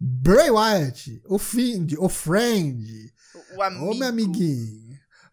[0.00, 3.12] Bray Wyatt, o Find, o Friend.
[3.56, 3.84] O amigo.
[3.86, 4.91] Ô, meu amiguinho.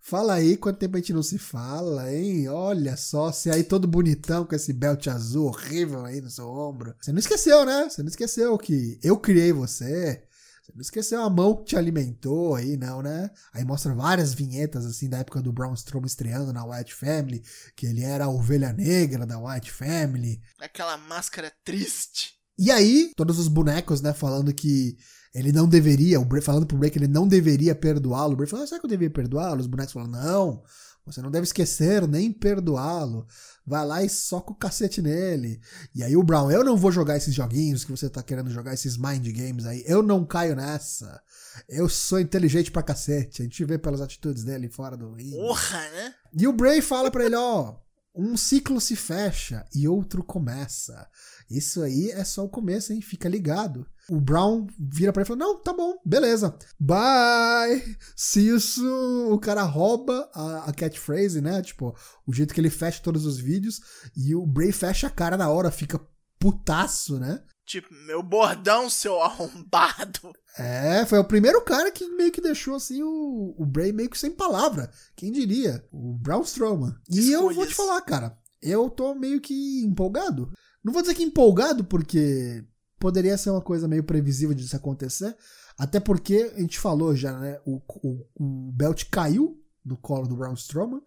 [0.09, 2.49] Fala aí, quanto tempo a gente não se fala, hein?
[2.49, 6.95] Olha só, você aí todo bonitão com esse belt azul horrível aí no seu ombro.
[6.99, 7.87] Você não esqueceu, né?
[7.87, 10.23] Você não esqueceu que eu criei você.
[10.63, 13.29] Você não esqueceu a mão que te alimentou aí, não, né?
[13.53, 17.43] Aí mostra várias vinhetas, assim, da época do Braun Strowman estreando na White Family,
[17.75, 20.41] que ele era a ovelha negra da White Family.
[20.59, 22.33] Aquela máscara triste.
[22.57, 24.97] E aí, todos os bonecos, né, falando que
[25.33, 28.33] ele não deveria, o Bray, falando pro Bray que ele não deveria perdoá-lo.
[28.33, 29.59] O Bray falou, ah, será que eu deveria perdoá-lo?
[29.59, 30.63] Os bonecos falam, não,
[31.05, 33.25] você não deve esquecer nem perdoá-lo.
[33.65, 35.61] Vai lá e soca o cacete nele.
[35.93, 38.73] E aí o Brown, eu não vou jogar esses joguinhos que você tá querendo jogar,
[38.73, 39.83] esses mind games aí.
[39.85, 41.21] Eu não caio nessa.
[41.67, 43.41] Eu sou inteligente pra cacete.
[43.41, 45.37] A gente vê pelas atitudes dele fora do ringue.
[45.37, 46.13] Porra, né?
[46.37, 47.75] E o Bray fala pra ele, ó,
[48.15, 51.07] um ciclo se fecha e outro começa.
[51.49, 53.01] Isso aí é só o começo, hein?
[53.01, 53.87] Fica ligado.
[54.09, 56.55] O Brown vira pra ele e fala: Não, tá bom, beleza.
[56.79, 57.97] Bye!
[58.15, 58.83] Se isso.
[59.31, 61.61] O cara rouba a, a catchphrase, né?
[61.61, 63.81] Tipo, o jeito que ele fecha todos os vídeos.
[64.15, 65.99] E o Bray fecha a cara na hora, fica
[66.39, 67.41] putaço, né?
[67.65, 70.33] Tipo, meu bordão, seu arrombado.
[70.57, 74.17] É, foi o primeiro cara que meio que deixou assim o, o Bray meio que
[74.17, 74.89] sem palavra.
[75.15, 75.83] Quem diria?
[75.91, 76.95] O Braun Strowman.
[77.09, 77.31] E Escolhas.
[77.31, 80.51] eu vou te falar, cara, eu tô meio que empolgado.
[80.83, 82.63] Não vou dizer que empolgado, porque
[82.99, 85.35] poderia ser uma coisa meio previsível disso acontecer.
[85.77, 87.59] Até porque a gente falou já, né?
[87.65, 91.01] O, o, o belt caiu no colo do Braun Strowman.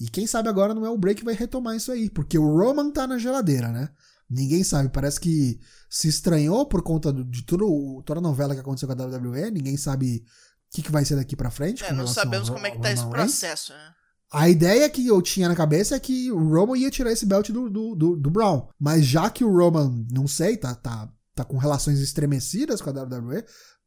[0.00, 2.10] E quem sabe agora não é o Bray que vai retomar isso aí.
[2.10, 3.88] Porque o Roman tá na geladeira, né?
[4.28, 4.88] Ninguém sabe.
[4.90, 9.06] Parece que se estranhou por conta de tudo, toda a novela que aconteceu com a
[9.06, 9.50] WWE.
[9.50, 11.84] Ninguém sabe o que, que vai ser daqui pra frente.
[11.84, 13.94] É, não sabemos como é que tá esse processo, né?
[14.30, 17.48] A ideia que eu tinha na cabeça é que o Roman ia tirar esse belt
[17.50, 18.68] do, do, do, do Brown.
[18.78, 22.92] Mas já que o Roman, não sei, tá, tá, tá com relações estremecidas com a
[22.92, 23.42] WWE,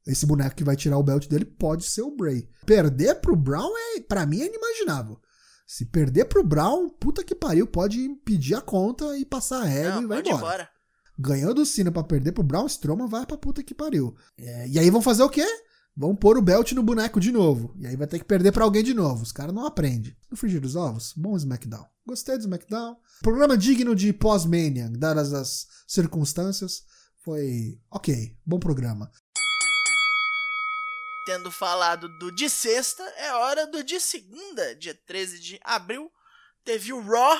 [0.08, 2.48] esse boneco que vai tirar o belt dele pode ser o Bray.
[2.66, 5.20] Perder pro Brown, é, para mim, é inimaginável.
[5.68, 10.02] Se perder pro Brown, puta que pariu, pode pedir a conta e passar a régua
[10.02, 10.36] e vai embora.
[10.36, 10.70] embora.
[11.18, 14.16] Ganhou do Cena pra perder pro Brown Strowman, vai pra puta que pariu.
[14.38, 15.46] É, e aí vão fazer o quê?
[15.96, 17.76] Vão pôr o belt no boneco de novo.
[17.78, 19.24] E aí vai ter que perder para alguém de novo.
[19.24, 20.16] Os caras não aprendem.
[20.30, 21.86] No frigir dos ovos, bom SmackDown.
[22.06, 22.96] Gostei do SmackDown.
[23.22, 26.84] Programa digno de pós-Mania, dadas as circunstâncias.
[27.24, 29.12] Foi ok, bom programa.
[31.26, 36.10] Tendo falado do de sexta, é hora do de segunda, dia 13 de abril.
[36.64, 37.38] Teve o Raw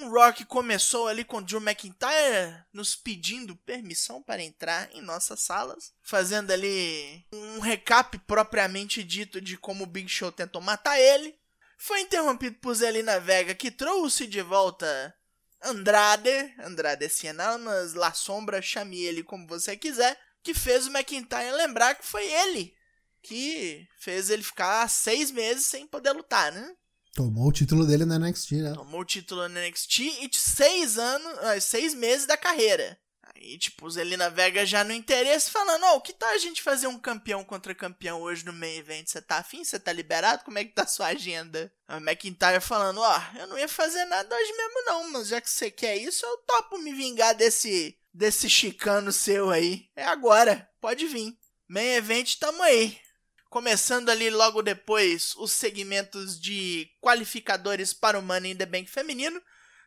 [0.00, 5.92] um rock começou ali com Drew McIntyre nos pedindo permissão para entrar em nossas salas,
[6.02, 11.38] fazendo ali um recap propriamente dito de como o Big Show tentou matar ele.
[11.78, 15.14] Foi interrompido por Zelina Vega, que trouxe de volta
[15.62, 21.94] Andrade, Andrade Cienanas, La Sombra, chame ele como você quiser, que fez o McIntyre lembrar
[21.94, 22.74] que foi ele
[23.24, 26.76] que fez ele ficar seis meses sem poder lutar, né?
[27.14, 28.72] Tomou o título dele na NXT, né?
[28.74, 32.98] Tomou o título na NXT e seis anos, seis meses da carreira.
[33.36, 36.86] E tipo, Zelina Vega já no interesse, falando, ó, oh, que tal a gente fazer
[36.86, 39.06] um campeão contra campeão hoje no main event?
[39.06, 39.62] Você tá afim?
[39.62, 40.44] Você tá liberado?
[40.44, 41.72] Como é que tá a sua agenda?
[41.86, 45.40] A McIntyre falando, ó, oh, eu não ia fazer nada hoje mesmo não, mas já
[45.40, 49.88] que você quer isso, eu topo me vingar desse, desse chicano seu aí.
[49.94, 51.36] É agora, pode vir.
[51.68, 52.98] Main event, tamo aí.
[53.54, 59.40] Começando ali logo depois os segmentos de qualificadores para o Money in the Bank feminino.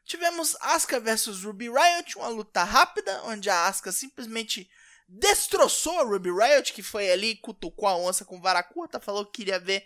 [0.05, 4.69] Tivemos Asuka versus Ruby Riot, uma luta rápida, onde a Asuka simplesmente
[5.05, 9.41] destroçou a Ruby Riot, que foi ali, cutucou a onça com vara curta, falou que
[9.41, 9.83] queria ver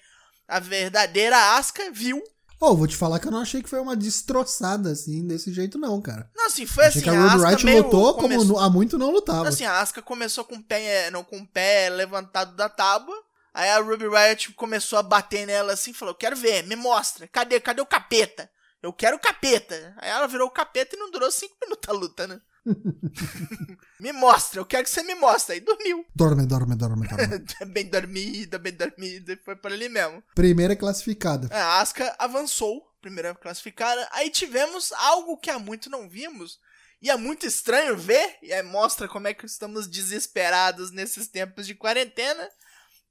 [0.47, 2.19] a verdadeira Asuka, viu?
[2.59, 5.51] Ô, oh, vou te falar que eu não achei que foi uma destroçada, assim, desse
[5.51, 6.29] jeito não, cara.
[6.35, 8.45] Não, assim, foi achei assim, que a Ruby Riot lutou começou...
[8.45, 9.49] como há muito não lutava.
[9.49, 13.15] Assim, a Asuka começou com o pé, não, com o pé levantado da tábua,
[13.53, 17.59] aí a Ruby Riot começou a bater nela assim, falou, quero ver, me mostra, cadê,
[17.59, 18.49] cadê o capeta?
[18.81, 19.93] Eu quero o capeta.
[19.97, 22.41] Aí ela virou o capeta e não durou cinco minutos a luta, né?
[23.99, 25.53] me mostra, eu quero que você me mostre.
[25.53, 26.05] Aí dormiu.
[26.15, 27.45] Dorme, dorme, dorme, dorme.
[27.71, 29.33] bem dormida, bem dormida.
[29.33, 30.23] E foi por ali mesmo.
[30.33, 31.47] Primeira classificada.
[31.51, 32.89] É, a Asuka avançou.
[33.01, 34.07] Primeira classificada.
[34.11, 36.59] Aí tivemos algo que há muito não vimos.
[37.01, 38.37] E é muito estranho ver.
[38.41, 42.47] E aí mostra como é que estamos desesperados nesses tempos de quarentena.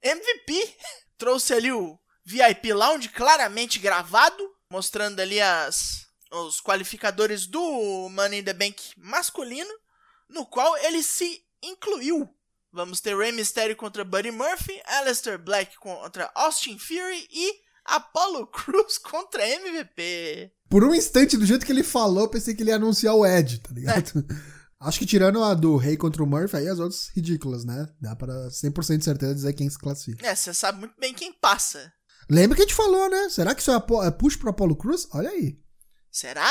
[0.02, 0.76] MVP
[1.18, 8.44] trouxe ali o VIP Lounge claramente gravado mostrando ali as os qualificadores do Money in
[8.44, 9.70] the Bank masculino,
[10.28, 12.28] no qual ele se incluiu.
[12.72, 17.52] Vamos ter Rey Mysterio contra Buddy Murphy, Aleister Black contra Austin Fury e
[17.84, 20.52] Apollo Cruz contra MVP.
[20.68, 23.58] Por um instante, do jeito que ele falou, pensei que ele ia anunciar o Ed,
[23.58, 24.24] tá ligado?
[24.30, 24.50] É.
[24.80, 27.86] Acho que tirando a do Rey contra o Murphy, aí as outras ridículas, né?
[28.00, 30.26] Dá pra 100% de certeza dizer quem se classifica.
[30.26, 31.92] É, você sabe muito bem quem passa.
[32.30, 33.28] Lembra que a gente falou, né?
[33.28, 35.06] Será que isso é, é push pro Apollo Cruz?
[35.12, 35.58] Olha aí.
[36.10, 36.50] Será?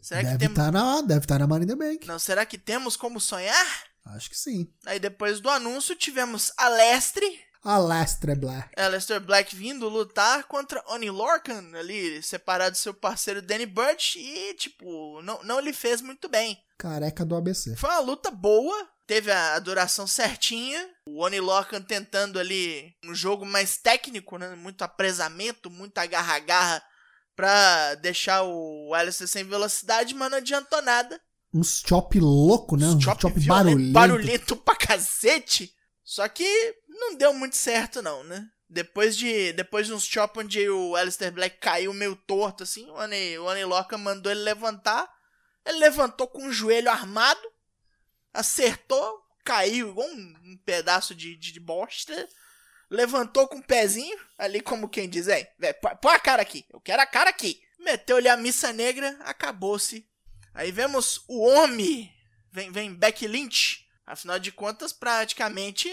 [0.00, 0.56] Será deve que temos...
[0.56, 2.06] Tá na, deve estar tá na the Bank.
[2.06, 3.66] Não, será que temos como sonhar?
[4.06, 4.72] Acho que sim.
[4.86, 7.26] Aí depois do anúncio tivemos Alestre.
[7.62, 8.80] Alestre Black.
[8.80, 14.54] Alestre Black vindo lutar contra Oni Lorcan, ali, separado do seu parceiro Danny Burch, e,
[14.54, 16.58] tipo, não, não lhe fez muito bem.
[16.78, 17.74] Careca do ABC.
[17.76, 20.88] Foi uma luta boa, teve a duração certinha.
[21.08, 24.54] O Oni Lorcan tentando ali um jogo mais técnico, né?
[24.54, 26.82] Muito apresamento, muito agarra-garra
[27.34, 31.20] pra deixar o Alistair sem velocidade, mas não adiantou nada.
[31.52, 32.86] Uns chop louco, né?
[32.86, 33.92] Um chop, chop barulhento.
[33.92, 35.72] Barulhento pra cacete.
[36.08, 38.48] Só que não deu muito certo, não, né?
[38.66, 42.94] Depois de, depois de uns chop onde o Alistair Black caiu meio torto, assim, o
[42.94, 45.06] Oni, o Lorcan mandou ele levantar.
[45.66, 47.46] Ele levantou com o joelho armado
[48.32, 52.28] acertou, caiu igual um, um pedaço de, de, de, bosta,
[52.88, 55.44] levantou com o pezinho, ali como quem diz, é,
[56.00, 57.60] põe a cara aqui, eu quero a cara aqui.
[57.80, 60.08] Meteu-lhe a missa negra, acabou-se.
[60.54, 62.12] Aí vemos o homem,
[62.50, 65.88] vem, vem Becky Lynch, afinal de contas, praticamente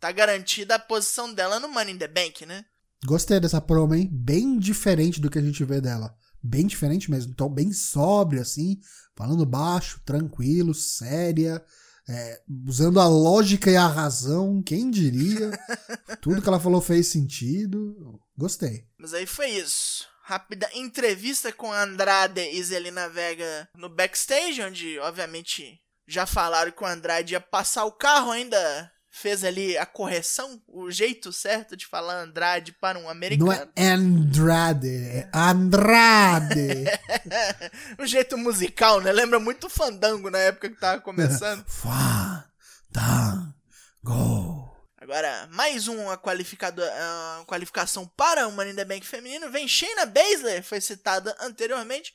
[0.00, 2.64] tá garantida a posição dela no Money in the Bank, né?
[3.04, 4.08] Gostei dessa promo, hein?
[4.12, 6.16] Bem diferente do que a gente vê dela.
[6.42, 7.32] Bem diferente mesmo.
[7.32, 8.80] Então, bem sóbrio, assim
[9.16, 11.64] falando baixo, tranquilo, séria,
[12.08, 15.50] é, usando a lógica e a razão, quem diria?
[16.20, 18.20] Tudo que ela falou fez sentido.
[18.36, 18.86] Gostei.
[18.98, 20.06] Mas aí foi isso.
[20.22, 26.86] Rápida entrevista com Andrade e Zelina Vega no backstage, onde, obviamente, já falaram que o
[26.86, 32.20] Andrade ia passar o carro ainda fez ali a correção, o jeito certo de falar
[32.20, 33.50] Andrade para um americano.
[33.50, 36.84] Não é Andrade, é Andrade.
[37.98, 39.10] um jeito musical, né?
[39.10, 41.64] Lembra muito Fandango na época que tava começando.
[42.92, 43.56] Fandango.
[44.98, 49.50] Agora, mais uma uh, qualificação para o Money in the Bank feminino.
[49.50, 52.12] Vem Shayna Baszler, foi citada anteriormente,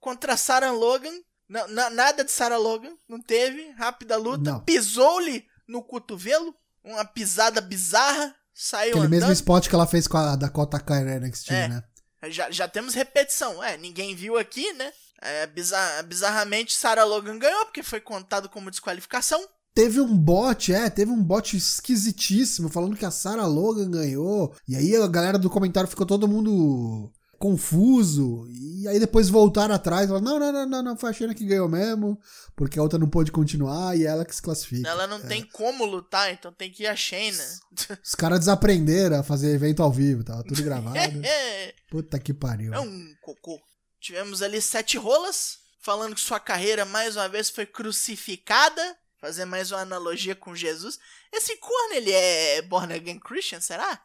[0.00, 1.14] contra Sarah Logan.
[1.50, 3.72] Não, nada de Sarah Logan, não teve.
[3.72, 4.60] Rápida luta.
[4.60, 9.20] Pisou-lhe no cotovelo, uma pisada bizarra, saiu Aquele andando.
[9.20, 11.82] mesmo spot que ela fez com a Dakota Kai na NXT, é, né?
[12.28, 13.62] Já, já temos repetição.
[13.62, 14.92] É, ninguém viu aqui, né?
[15.20, 19.44] É, bizar, bizarramente, Sarah Logan ganhou, porque foi contado como desqualificação.
[19.74, 24.54] Teve um bot, é, teve um bot esquisitíssimo falando que a Sarah Logan ganhou.
[24.68, 28.46] E aí a galera do comentário ficou todo mundo confuso.
[28.50, 30.08] E aí depois voltaram atrás.
[30.08, 32.20] Falaram, não, não, não, não, não, foi a Shayna que ganhou mesmo.
[32.54, 34.86] Porque a outra não pôde continuar e ela que se classifica.
[34.86, 35.26] Ela não é.
[35.26, 37.42] tem como lutar, então tem que ir a Shayna.
[38.04, 40.96] Os caras desaprenderam a fazer evento ao vivo, tava tudo gravado.
[41.90, 42.74] Puta que pariu.
[42.74, 43.58] É um cocô.
[43.98, 48.96] Tivemos ali sete rolas, falando que sua carreira mais uma vez foi crucificada.
[49.18, 50.98] Fazer mais uma analogia com Jesus.
[51.30, 54.00] Esse corno, ele é born again Christian, será?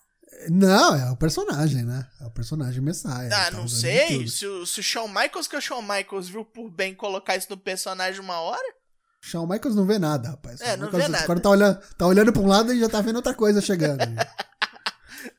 [0.49, 2.07] Não, é o personagem, né?
[2.21, 3.27] É o personagem Messiah.
[3.27, 4.27] Ah, tá não sei.
[4.27, 7.35] Se o, se o Shawn Michaels, que é o Shawn Michaels, viu por bem colocar
[7.35, 8.75] isso no personagem uma hora.
[9.21, 10.61] Shawn Michaels não vê nada, rapaz.
[10.61, 11.23] É, não Michaels, vê nada.
[11.23, 14.01] Agora tá olhando, tá olhando pra um lado e já tá vendo outra coisa chegando.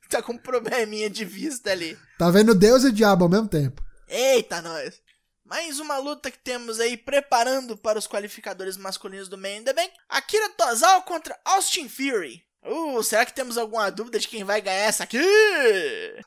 [0.08, 1.98] Tá com um probleminha de vista ali.
[2.16, 3.84] tá vendo Deus e o diabo ao mesmo tempo.
[4.08, 5.00] Eita, nós!
[5.44, 9.90] Mais uma luta que temos aí preparando para os qualificadores masculinos do Main Bank.
[10.08, 12.45] Akira Tozawa contra Austin Fury.
[12.66, 15.20] Uh, será que temos alguma dúvida de quem vai ganhar essa aqui?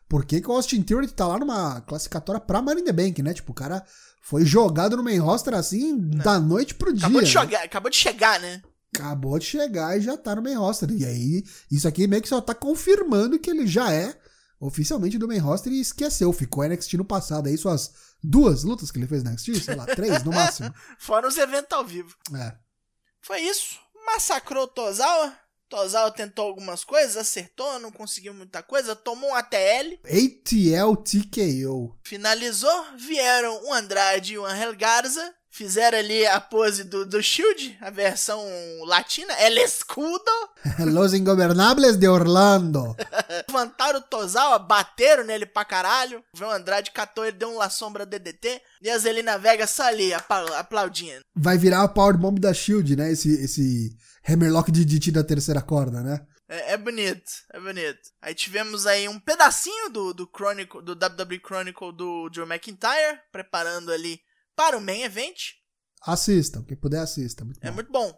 [0.07, 3.21] Por que, que o Austin Theory tá lá numa classificatória pra Money in the Bank,
[3.21, 3.33] né?
[3.33, 3.85] Tipo, o cara
[4.21, 7.05] foi jogado no main roster assim da noite pro dia.
[7.07, 7.41] Acabou de, né?
[7.41, 8.61] chegar, acabou de chegar, né?
[8.95, 10.89] Acabou de chegar e já tá no main roster.
[10.91, 14.15] E aí, isso aqui meio que só tá confirmando que ele já é
[14.59, 16.31] oficialmente do main roster e esqueceu.
[16.31, 17.47] Ficou NXT no passado.
[17.47, 17.91] Aí suas
[18.23, 20.73] duas lutas que ele fez na NXT, sei lá, três no máximo.
[20.97, 22.15] Fora os eventos ao vivo.
[22.35, 22.55] É.
[23.21, 23.79] Foi isso.
[24.05, 25.33] Massacrou o Tozawa.
[25.69, 31.95] Tozawa tentou algumas coisas, acertou, não conseguiu muita coisa, tomou um ATL, ATL TKO.
[32.03, 32.85] finalizou.
[32.97, 35.33] Vieram o Andrade e o Angel Garza.
[35.51, 38.39] Fizeram ali a pose do, do Shield, a versão
[38.85, 40.31] latina, El Escudo.
[40.93, 42.95] Los Ingobernables de Orlando.
[43.49, 46.23] Levantaram o Tozawa, bateram nele pra caralho.
[46.39, 48.61] O Andrade catou ele, deu um La Sombra DDT.
[48.81, 51.21] E a Zelina Vega só ali, apla- aplaudindo.
[51.35, 53.11] Vai virar a Powerbomb da Shield, né?
[53.11, 53.97] Esse, esse
[54.31, 56.25] Hammerlock de DT da terceira corda, né?
[56.47, 57.99] É, é bonito, é bonito.
[58.21, 63.91] Aí tivemos aí um pedacinho do, do Chronicle, do WWE Chronicle do Joe McIntyre, preparando
[63.91, 64.19] ali
[64.55, 65.53] para o main event.
[66.01, 67.43] Assistam, quem puder assista.
[67.45, 67.75] Muito É bom.
[67.75, 68.13] muito bom.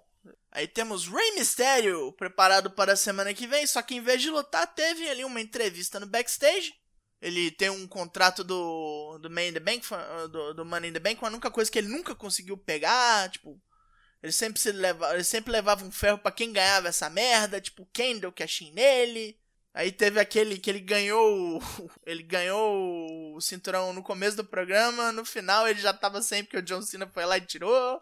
[0.52, 4.30] Aí temos Rey Mysterio preparado para a semana que vem, só que em vez de
[4.30, 6.74] lutar, teve ali uma entrevista no backstage.
[7.22, 9.86] Ele tem um contrato do, do Money in the Bank,
[10.32, 13.62] do, do Money in the Bank, uma única coisa que ele nunca conseguiu pegar, tipo,
[14.22, 17.88] ele sempre se leva, ele sempre levava um ferro pra quem ganhava essa merda, tipo,
[17.92, 19.38] quem deu cashin nele.
[19.74, 21.62] Aí teve aquele que ele ganhou, o-
[22.06, 26.58] ele ganhou o cinturão no começo do programa, no final ele já tava sem porque
[26.58, 28.02] o John Cena foi lá e tirou.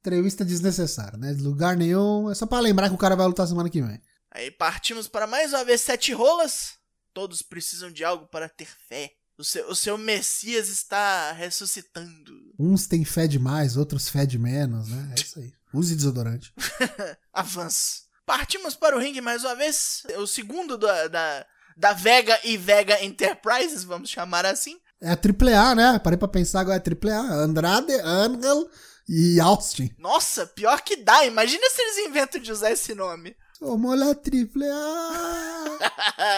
[0.00, 1.34] Entrevista desnecessária, né?
[1.38, 2.30] Lugar nenhum.
[2.30, 4.00] É só pra lembrar que o cara vai lutar semana que vem.
[4.30, 6.74] Aí partimos para mais uma vez sete rolas.
[7.14, 9.12] Todos precisam de algo para ter fé.
[9.36, 12.32] O seu, o seu Messias está ressuscitando.
[12.58, 15.12] Uns têm fé demais, outros fé de menos, né?
[15.16, 15.52] É isso aí.
[15.72, 16.52] Use desodorante.
[17.32, 18.04] Avanço.
[18.24, 20.04] Partimos para o ringue mais uma vez.
[20.18, 24.78] O segundo da, da, da Vega e Vega Enterprises, vamos chamar assim.
[25.02, 25.98] É a AAA, né?
[25.98, 27.34] Parei pra pensar agora, é AAA.
[27.34, 28.70] Andrade, Angel
[29.08, 29.90] e Austin.
[29.98, 31.26] Nossa, pior que dá.
[31.26, 33.36] Imagina se eles inventam de usar esse nome.
[33.64, 35.78] Somos la AAA.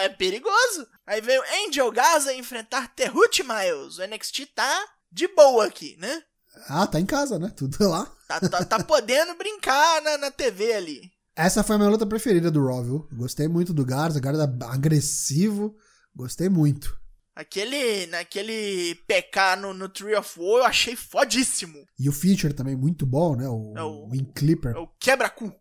[0.04, 0.86] é perigoso.
[1.04, 3.98] Aí veio Angel Gaza enfrentar Terrute Miles.
[3.98, 6.22] O NXT tá de boa aqui, né?
[6.68, 7.52] ah, tá em casa, né?
[7.54, 8.06] Tudo lá.
[8.28, 11.10] Tá, tá, tá podendo brincar na, na TV ali.
[11.34, 13.08] Essa foi a minha luta preferida do Raw, viu?
[13.12, 15.76] Gostei muito do Garza, Garza agressivo.
[16.14, 16.96] Gostei muito.
[17.34, 21.84] Aquele, naquele PK no, no Tree of War eu achei fodíssimo.
[21.98, 23.46] E o feature também muito bom, né?
[23.48, 24.74] O, É o- o Wing Clipper.
[24.74, 25.52] É o quebra-cu.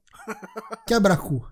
[0.88, 1.46] Quebra-cu.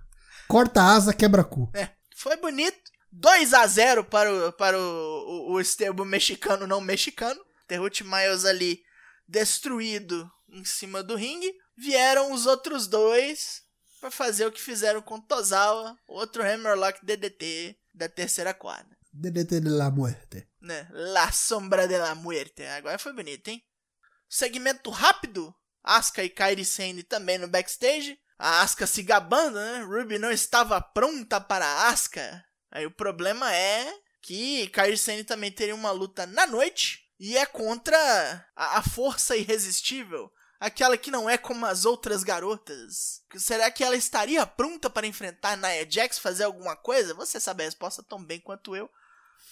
[0.53, 1.71] Corta a asa, quebra-cu.
[1.73, 2.77] É, foi bonito.
[3.11, 7.43] 2 a 0 para o, para o, o, o esterbo mexicano não mexicano.
[7.67, 8.83] Terrute Miles ali
[9.27, 11.51] destruído em cima do ringue.
[11.75, 13.63] Vieram os outros dois
[13.99, 18.95] para fazer o que fizeram com Tozawa, outro Hammerlock DDT da terceira quadra.
[19.11, 20.47] DDT de la muerte.
[20.61, 20.87] né?
[20.91, 22.63] La Sombra de la Muerte.
[22.67, 23.59] Agora foi bonito, hein?
[24.29, 25.51] Segmento rápido.
[25.83, 28.19] Asuka e Kairi Sane também no backstage.
[28.43, 29.83] A Asuka se gabando, né?
[29.83, 32.43] Ruby não estava pronta para a Asuka.
[32.69, 33.89] Aí o problema é
[34.21, 37.09] que Kairi Sane também teria uma luta na noite.
[37.17, 37.97] E é contra
[38.53, 40.29] a, a força irresistível.
[40.59, 43.21] Aquela que não é como as outras garotas.
[43.37, 47.13] Será que ela estaria pronta para enfrentar Nia Jax, fazer alguma coisa?
[47.13, 48.89] Você sabe a resposta tão bem quanto eu.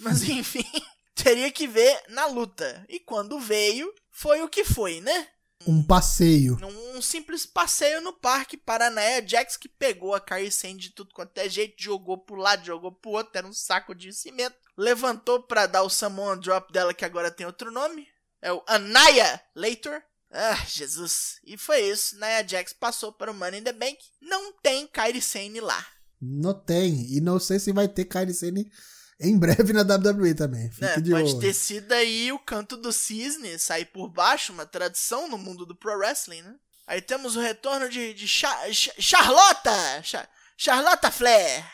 [0.02, 0.70] Mas enfim,
[1.16, 2.86] teria que ver na luta.
[2.90, 5.30] E quando veio, foi o que foi, né?
[5.68, 6.58] Um passeio.
[6.96, 10.90] Um simples passeio no parque para a Nia Jax que pegou a Carrie Sane de
[10.92, 14.56] tudo quanto é jeito, jogou pro lado, jogou pro outro, era um saco de cimento.
[14.78, 18.08] Levantou pra dar o Samoan Drop dela, que agora tem outro nome.
[18.42, 20.04] É o Anaya Later.
[20.32, 21.40] Ah, Jesus.
[21.44, 22.16] E foi isso.
[22.16, 23.98] Nia Jax passou para o Money in the Bank.
[24.22, 25.86] Não tem Kairi Sane lá.
[26.22, 27.12] Não tem.
[27.12, 28.72] E não sei se vai ter Kairi Sane
[29.22, 30.70] em breve na WWE também.
[30.72, 30.96] Fique né?
[31.00, 31.40] de Pode olho.
[31.40, 35.76] ter sido aí o canto do cisne sair por baixo, uma tradição no mundo do
[35.76, 36.56] pro wrestling, né?
[36.88, 40.04] Aí temos o retorno de, de Cha- Cha- Charlotta!
[40.04, 41.66] Cha- Charlotta Flair!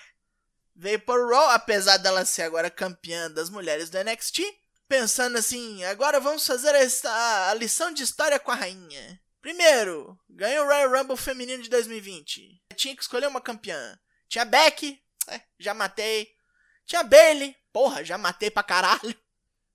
[0.75, 4.41] Veio para o Raw, apesar dela ser agora campeã das mulheres do NXT.
[4.87, 6.69] Pensando assim, agora vamos fazer
[7.07, 9.19] a, a lição de história com a rainha.
[9.41, 12.61] Primeiro, ganhou o Royal Rumble feminino de 2020.
[12.75, 13.97] Tinha que escolher uma campeã.
[14.29, 16.27] Tinha Becky, é, já matei.
[16.87, 19.15] Tinha Bailey, porra, já matei pra caralho.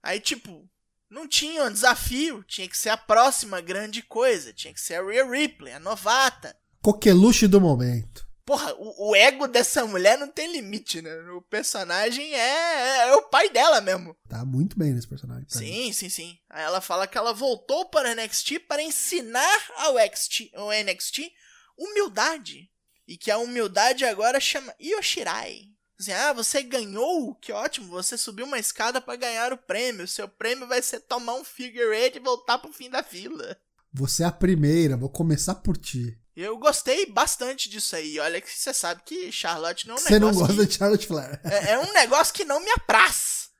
[0.02, 0.68] Aí, tipo,
[1.10, 5.02] não tinha um desafio, tinha que ser a próxima grande coisa, tinha que ser a
[5.04, 6.56] Rhea Ripley, a novata.
[6.80, 8.26] Coqueluche do momento.
[8.44, 11.14] Porra, o, o ego dessa mulher não tem limite, né?
[11.36, 14.16] O personagem é, é o pai dela mesmo.
[14.28, 15.44] Tá muito bem nesse personagem.
[15.44, 15.66] pra mim.
[15.66, 16.38] Sim, sim, sim.
[16.50, 21.30] Aí ela fala que ela voltou para o NXT para ensinar ao NXT, ao NXT
[21.78, 22.70] humildade.
[23.06, 25.71] E que a humildade agora chama Yoshirai.
[26.02, 27.34] Assim, ah, você ganhou?
[27.36, 30.06] Que ótimo, você subiu uma escada para ganhar o prêmio.
[30.08, 33.56] Seu prêmio vai ser tomar um figure eight e voltar pro fim da fila.
[33.92, 36.18] Você é a primeira, vou começar por ti.
[36.34, 38.18] Eu gostei bastante disso aí.
[38.18, 41.06] Olha que você sabe que Charlotte não é um Você não gosta que- de Charlotte
[41.06, 41.40] Flair.
[41.44, 43.50] é, é um negócio que não me apraz.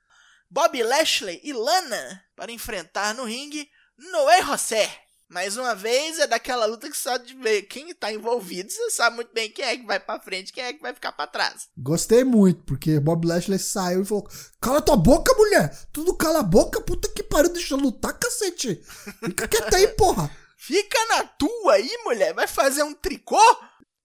[0.51, 3.68] Bob Lashley e Lana para enfrentar no ringue
[4.11, 5.02] Noé José.
[5.33, 9.16] Mais uma vez é daquela luta que só de ver quem tá envolvido, você sabe
[9.16, 11.68] muito bem quem é que vai pra frente, quem é que vai ficar pra trás.
[11.74, 14.28] Gostei muito, porque Bob Lashley saiu e falou:
[14.61, 15.74] Cala tua boca, mulher!
[15.91, 18.83] Tudo cala a boca, puta que pariu, deixa eu lutar, cacete!
[19.24, 20.30] Fica quieta aí, porra!
[20.59, 23.41] Fica na tua aí, mulher, vai fazer um tricô?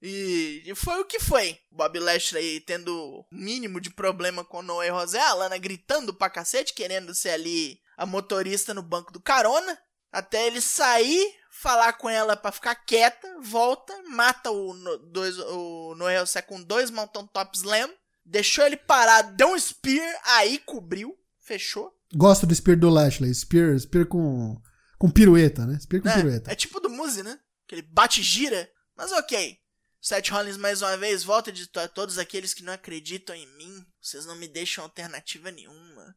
[0.01, 1.59] E, foi o que foi.
[1.69, 6.73] Bob Lashley tendo o mínimo de problema com Noé José, a Lana gritando pra cacete,
[6.73, 9.77] querendo ser ali a motorista no banco do carona.
[10.11, 15.95] Até ele sair, falar com ela pra ficar quieta, volta, mata o, no, dois, o
[15.95, 17.89] Noé José com dois Mountain Top Slam,
[18.25, 21.93] deixou ele parado, deu um Spear, aí cobriu, fechou.
[22.15, 23.33] Gosto do Spear do Lashley.
[23.33, 24.59] Spear, Spear com,
[24.97, 25.77] com pirueta, né?
[25.79, 26.49] Spear com pirueta.
[26.49, 27.37] É, é tipo do Muse, né?
[27.67, 28.69] Que ele bate e gira.
[28.95, 29.57] Mas ok.
[30.01, 33.85] Seth Rollins mais uma vez volta de to- todos aqueles que não acreditam em mim.
[34.01, 36.15] Vocês não me deixam alternativa nenhuma.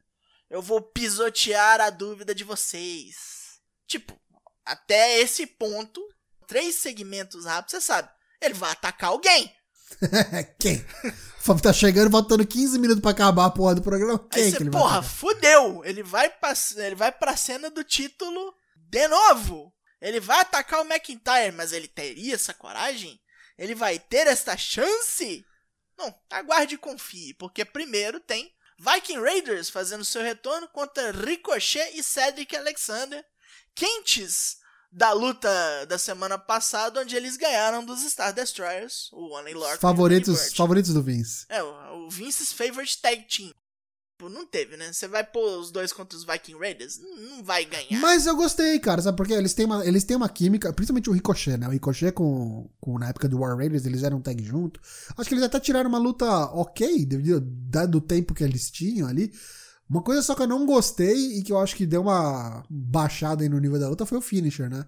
[0.49, 3.40] Eu vou pisotear a dúvida de vocês.
[3.91, 4.17] Tipo,
[4.65, 6.01] até esse ponto,
[6.47, 8.09] três segmentos rápidos, você sabe.
[8.41, 9.53] Ele vai atacar alguém.
[10.61, 10.79] Quem?
[11.41, 14.17] Fábio tá chegando, faltando 15 minutos pra acabar a porra do programa.
[14.31, 15.13] Quem Aí que você, ele vai porra, atacar?
[15.13, 15.85] fudeu.
[15.85, 19.75] Ele vai, pra, ele vai pra cena do título de novo.
[20.01, 23.21] Ele vai atacar o McIntyre, mas ele teria essa coragem?
[23.59, 25.45] Ele vai ter esta chance?
[25.99, 32.05] Não, aguarde e confie, porque primeiro tem Viking Raiders fazendo seu retorno contra Ricochet e
[32.05, 33.23] Cedric Alexander,
[33.75, 34.57] quentes
[34.93, 35.49] da luta
[35.87, 41.03] da semana passada, onde eles ganharam dos Star Destroyers, o One Lord Favoritos, favoritos do
[41.03, 41.47] Vince.
[41.49, 43.53] é, o, o Vince's Favorite Tag Team.
[44.19, 44.93] Pô, não teve, né?
[44.93, 46.99] Você vai pôr os dois contra os Viking Raiders?
[46.99, 47.99] Não, vai ganhar.
[48.01, 49.33] Mas eu gostei, cara, sabe por quê?
[49.33, 51.67] Eles têm uma, eles têm uma química, principalmente o Ricochet, né?
[51.67, 54.79] O Ricochet com, com na época do War Raiders, eles eram tag junto.
[55.17, 59.09] Acho que eles até tiraram uma luta ok, devido dado o tempo que eles tinham
[59.09, 59.33] ali.
[59.91, 63.43] Uma coisa só que eu não gostei e que eu acho que deu uma baixada
[63.43, 64.87] aí no nível da luta foi o finisher, né?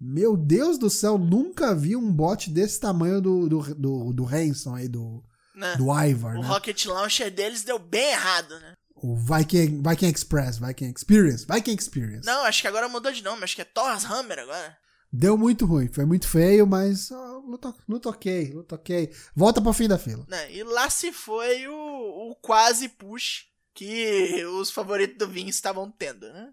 [0.00, 4.76] Meu Deus do céu, nunca vi um bot desse tamanho do, do, do, do Hanson
[4.76, 5.24] aí, do,
[5.56, 5.76] né?
[5.76, 6.46] do Ivar, O né?
[6.46, 8.74] Rocket Launcher deles deu bem errado, né?
[8.94, 12.24] O Viking, Viking Express, Viking Experience, Viking Experience.
[12.24, 13.42] Não, acho que agora mudou de nome.
[13.42, 14.76] Acho que é Thor's Hammer agora.
[15.12, 19.12] Deu muito ruim, foi muito feio, mas ó, luta, luta ok, luta ok.
[19.34, 20.24] Volta pro fim da fila.
[20.28, 20.52] Né?
[20.52, 26.32] E lá se foi o, o quase push que os favoritos do Vince estavam tendo,
[26.32, 26.52] né?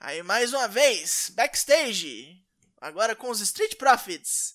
[0.00, 2.36] Aí mais uma vez, backstage,
[2.80, 4.54] agora com os Street Profits.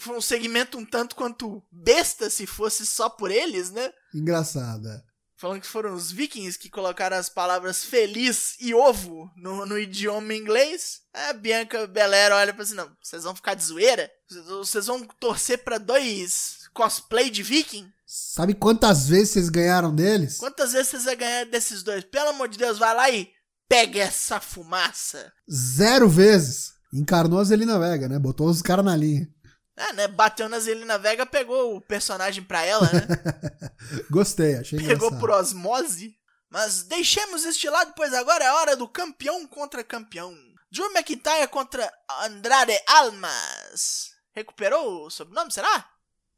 [0.00, 3.92] Foi um segmento um tanto quanto besta se fosse só por eles, né?
[4.14, 5.04] Engraçada.
[5.36, 10.34] Falando que foram os vikings que colocaram as palavras feliz e ovo no, no idioma
[10.34, 11.02] inglês.
[11.12, 14.10] A Bianca Belair olha pra assim, não, vocês vão ficar de zoeira?
[14.28, 17.88] Vocês- vão torcer pra dois cosplay de viking?
[18.10, 20.38] Sabe quantas vezes vocês ganharam deles?
[20.38, 22.02] Quantas vezes vocês vão ganhar desses dois?
[22.04, 23.30] Pelo amor de Deus, vai lá e
[23.68, 25.30] pega essa fumaça.
[25.50, 26.72] Zero vezes.
[26.90, 28.18] Encarnou a Zelina Vega, né?
[28.18, 29.28] Botou os caras na linha.
[29.76, 30.08] Ah, né?
[30.08, 33.06] Bateu na Zelina Vega, pegou o personagem pra ela, né?
[34.10, 35.20] Gostei, achei Pegou engraçado.
[35.20, 36.16] por osmose.
[36.48, 40.34] Mas deixemos este lado, pois agora é hora do campeão contra campeão.
[40.72, 41.92] Drew McIntyre contra
[42.24, 44.12] Andrade Almas.
[44.34, 45.86] Recuperou o sobrenome, será?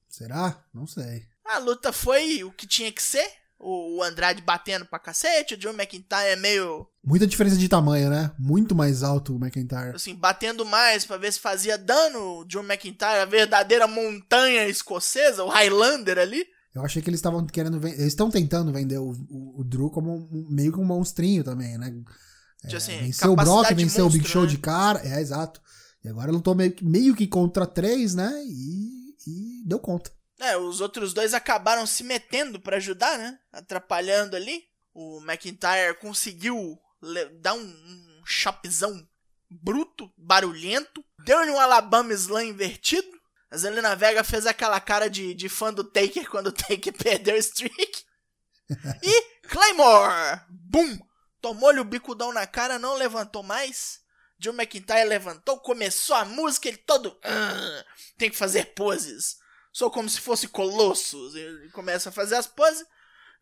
[0.09, 0.65] Será?
[0.75, 1.30] Não sei.
[1.53, 3.27] A luta foi o que tinha que ser.
[3.63, 8.31] O Andrade batendo pra cacete, o Drew McIntyre é meio, Muita diferença de tamanho, né?
[8.39, 9.95] Muito mais alto o McIntyre.
[9.95, 12.39] assim, batendo mais pra ver se fazia dano.
[12.39, 16.43] O Drew McIntyre, a verdadeira montanha escocesa, o Highlander ali.
[16.75, 17.97] Eu achei que eles estavam querendo vender.
[17.97, 21.77] Eles estão tentando vender o, o, o Drew como um- meio que um monstrinho também,
[21.77, 21.91] né?
[22.63, 24.49] Tipo assim, venceu o Brock, venceu o Big monstro, Show né?
[24.49, 25.01] de cara.
[25.07, 25.61] É, exato.
[26.03, 28.33] E agora lutou meio, que- meio que contra três, né?
[28.47, 30.11] E, e deu conta.
[30.41, 33.39] É, os outros dois acabaram se metendo pra ajudar, né?
[33.53, 34.65] Atrapalhando ali.
[34.93, 36.79] O McIntyre conseguiu
[37.41, 39.07] dar um, um chopzão
[39.49, 41.05] bruto, barulhento.
[41.25, 43.09] Deu-lhe um Alabama Slam invertido.
[43.51, 47.35] A Zelina Vega fez aquela cara de, de fã do Taker quando o Taker perdeu
[47.35, 48.05] o streak.
[49.03, 50.43] E Claymore!
[50.49, 50.99] Boom!
[51.41, 54.01] tomou-lhe o bicudão na cara, não levantou mais.
[54.39, 57.19] John McIntyre levantou, começou a música, ele todo.
[57.23, 57.85] "Ah,
[58.17, 59.37] tem que fazer poses.
[59.73, 61.35] Sou como se fosse Colossus.
[61.35, 62.85] Ele começa a fazer as poses.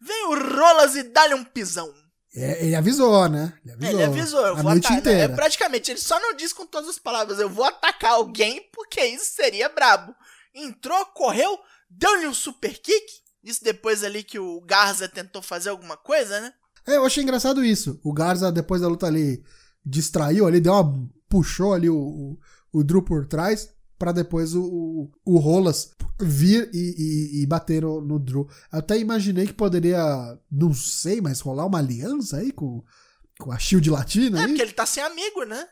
[0.01, 1.93] Vem o Rolas e dá-lhe um pisão.
[2.35, 3.53] É, ele avisou, né?
[3.65, 3.91] Ele É, avisou.
[4.01, 5.13] Ele avisou, eu a vou noite atacar.
[5.15, 9.03] É praticamente, ele só não diz com todas as palavras, eu vou atacar alguém porque
[9.05, 10.15] isso seria brabo.
[10.55, 11.59] Entrou, correu,
[11.89, 13.07] deu-lhe um super kick.
[13.43, 16.53] Isso depois ali que o Garza tentou fazer alguma coisa, né?
[16.87, 17.99] É, eu achei engraçado isso.
[18.05, 19.43] O Garza, depois da luta ali,
[19.85, 21.09] distraiu ali, deu uma.
[21.29, 22.39] puxou ali o, o,
[22.73, 25.91] o Drew por trás, pra depois o, o, o Rolas
[26.21, 28.49] vir e, e, e bater no, no Drew.
[28.71, 29.99] Até imaginei que poderia,
[30.51, 32.83] não sei, mas rolar uma aliança aí com,
[33.39, 34.49] com a Shield Latina É, aí.
[34.49, 35.67] porque ele tá sem amigo, né?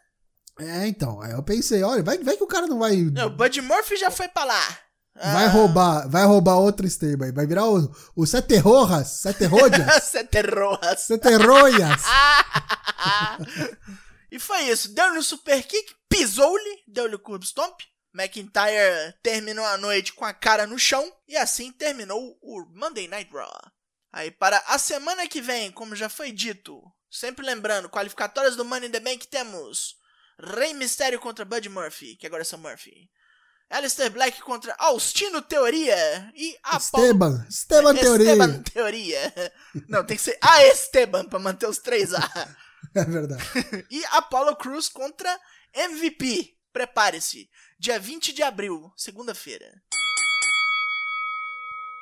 [0.59, 1.21] É, então.
[1.21, 2.97] Aí eu pensei, olha, vai, vai que o cara não vai.
[2.97, 4.79] Não, o Bud Murphy já foi pra lá.
[5.15, 7.33] Vai Ah, roubar, vai roubar outra stable aí.
[7.33, 11.01] Vai virar o, o Sete Rojas, Sete Rojas, Sete Rojas.
[11.01, 12.03] Sete Royas.
[14.31, 14.95] e foi isso.
[14.95, 17.81] Deu-lhe um super kick, pisou-lhe, deu-lhe o curb stomp.
[18.17, 23.31] McIntyre terminou a noite com a cara no chão e assim terminou o Monday Night
[23.33, 23.53] Raw.
[24.13, 28.89] Aí para a semana que vem, como já foi dito, sempre lembrando, qualificatórias do Money
[28.89, 29.97] in the Bank temos
[30.39, 33.11] Rey Mysterio contra Bud Murphy, que agora é Sam Murphy.
[33.69, 38.33] Alistair Black contra Austino Teoria e Apollo Esteban, Esteban Teoria.
[38.33, 39.53] Esteban Teoria.
[39.89, 42.57] Não, tem que ser a Esteban pra manter os três A.
[42.95, 43.43] É verdade.
[43.91, 45.39] E Apollo Cruz contra
[45.75, 46.57] MVP.
[46.73, 47.51] Prepare-se.
[47.79, 49.83] Dia 20 de abril, segunda-feira.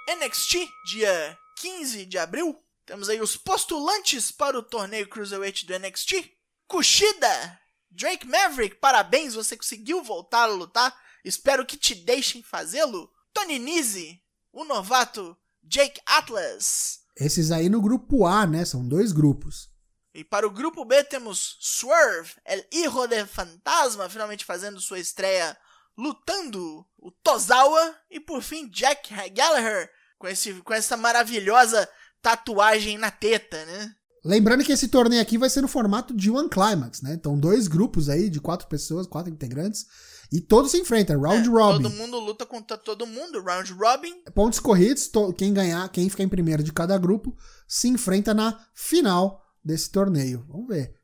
[0.08, 2.56] NXT, dia 15 de abril.
[2.86, 6.30] Temos aí os postulantes para o torneio Cruiserweight do NXT.
[6.68, 7.60] Kushida,
[7.90, 10.96] Drake Maverick, parabéns, você conseguiu voltar a lutar.
[11.24, 13.10] Espero que te deixem fazê-lo.
[13.32, 14.22] Tony Nese,
[14.52, 17.00] o novato Jake Atlas.
[17.16, 18.64] Esses aí no grupo A, né?
[18.64, 19.73] São dois grupos.
[20.14, 25.56] E para o grupo B temos Swerve, El Hijo de Fantasma, finalmente fazendo sua estreia
[25.98, 27.96] lutando o Tozawa.
[28.08, 31.88] E por fim, Jack Gallagher, com, esse, com essa maravilhosa
[32.22, 33.92] tatuagem na teta, né?
[34.24, 37.12] Lembrando que esse torneio aqui vai ser no formato de One Climax, né?
[37.12, 39.84] Então, dois grupos aí de quatro pessoas, quatro integrantes.
[40.32, 41.82] E todos se enfrentam, round É, robin.
[41.82, 44.22] Todo mundo luta contra todo mundo, round robin.
[44.34, 47.36] Pontos corridos, quem ganhar, quem ficar em primeiro de cada grupo,
[47.68, 50.44] se enfrenta na final desse torneio.
[50.48, 50.94] Vamos ver.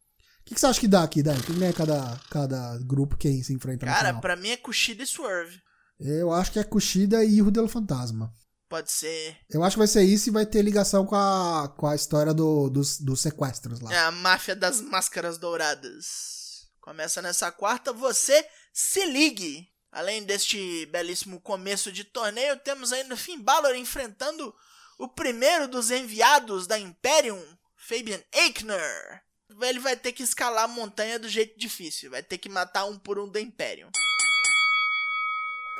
[0.40, 1.42] O que, que você acha que dá aqui, Dani?
[1.42, 4.20] Quem ganha cada, cada grupo, quem se enfrenta Cara, final?
[4.20, 5.60] pra mim é Kushida e Swerve.
[5.98, 8.32] Eu acho que é Kushida e del Fantasma.
[8.68, 11.86] Pode ser Eu acho que vai ser isso e vai ter ligação com a, com
[11.88, 13.92] a história do- dos, dos sequestros lá.
[13.92, 16.68] é a máfia das máscaras douradas.
[16.80, 19.68] Começa nessa quarta, você se ligue.
[19.92, 24.54] Além deste belíssimo começo de torneio, temos ainda Finn Balor enfrentando
[24.98, 27.42] o primeiro dos enviados da Imperium,
[27.80, 29.22] Fabian Eichner.
[29.62, 32.98] Ele vai ter que escalar a montanha do jeito difícil, vai ter que matar um
[32.98, 33.90] por um da Imperium.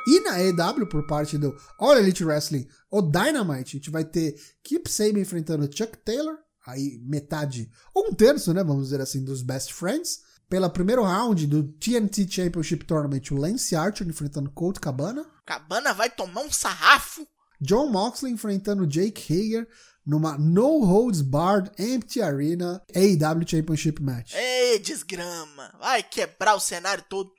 [0.07, 4.35] E na EW, por parte do All Elite Wrestling, o Dynamite, a gente vai ter
[4.63, 9.43] Keep Saban enfrentando Chuck Taylor, aí metade, ou um terço, né, vamos dizer assim, dos
[9.43, 10.31] Best Friends.
[10.49, 15.25] Pela primeiro round do TNT Championship Tournament, o Lance Archer enfrentando Colt Cabana.
[15.45, 17.25] Cabana vai tomar um sarrafo.
[17.61, 19.67] John Moxley enfrentando Jake Hager
[20.05, 24.33] numa No Holds Barred Empty Arena AEW Championship Match.
[24.33, 25.73] Ei, desgrama.
[25.79, 27.31] Vai quebrar o cenário todo.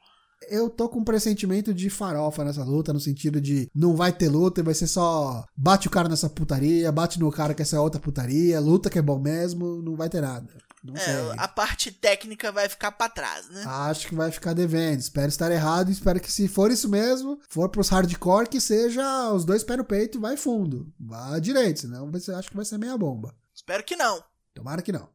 [0.48, 4.28] Eu tô com um pressentimento de farofa nessa luta, no sentido de não vai ter
[4.28, 7.76] luta e vai ser só bate o cara nessa putaria, bate no cara que essa
[7.76, 10.48] é outra putaria, luta que é bom mesmo, não vai ter nada.
[10.82, 10.96] Não.
[10.96, 13.64] É, a parte técnica vai ficar pra trás, né?
[13.64, 14.98] Acho que vai ficar devendo.
[14.98, 19.30] Espero estar errado e espero que se for isso mesmo, for pros hardcore, que seja
[19.32, 20.92] os dois pés no peito e vai fundo.
[20.98, 23.32] Vá direito, senão acho que vai ser meia bomba.
[23.54, 24.22] Espero que não.
[24.54, 25.08] Tomara que não.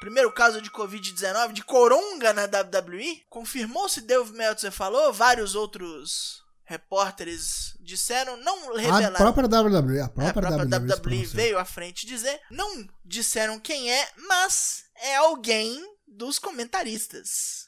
[0.00, 3.22] Primeiro caso de Covid-19 de coronga na WWE.
[3.30, 9.16] Confirmou-se, Dave Meltzer falou, vários outros repórteres disseram, não A revelaram.
[9.16, 13.58] própria WWE, a É, a própria, própria WWE, WWE veio à frente dizer, não disseram
[13.58, 17.65] quem é, mas é alguém dos comentaristas.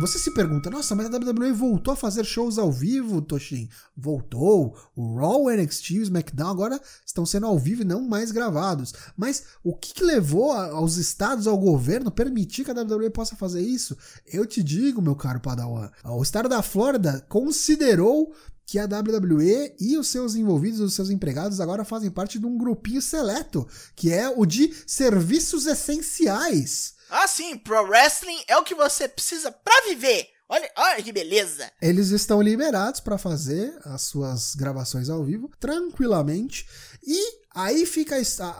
[0.00, 3.68] Você se pergunta, nossa, mas a WWE voltou a fazer shows ao vivo, Toshin?
[3.96, 4.76] Voltou.
[4.94, 8.94] O Raw, NXT e o SmackDown agora estão sendo ao vivo e não mais gravados.
[9.16, 13.60] Mas o que, que levou aos estados, ao governo, permitir que a WWE possa fazer
[13.60, 13.96] isso?
[14.24, 18.32] Eu te digo, meu caro Padawan, o estado da Flórida considerou
[18.64, 22.56] que a WWE e os seus envolvidos, os seus empregados, agora fazem parte de um
[22.56, 26.97] grupinho seleto, que é o de serviços essenciais.
[27.10, 30.26] Ah, sim, Pro Wrestling é o que você precisa pra viver.
[30.48, 31.70] Olha, olha que beleza.
[31.80, 36.66] Eles estão liberados para fazer as suas gravações ao vivo tranquilamente.
[37.06, 38.14] E Aí fica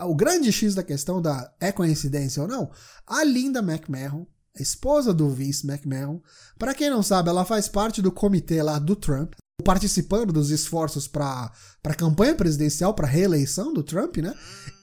[0.08, 2.68] o grande X da questão da é coincidência ou não.
[3.06, 4.26] A Linda McMahon,
[4.58, 6.20] esposa do Vince McMahon,
[6.58, 11.06] para quem não sabe, ela faz parte do comitê lá do Trump, participando dos esforços
[11.06, 11.52] para
[11.84, 14.34] a campanha presidencial, para reeleição do Trump, né?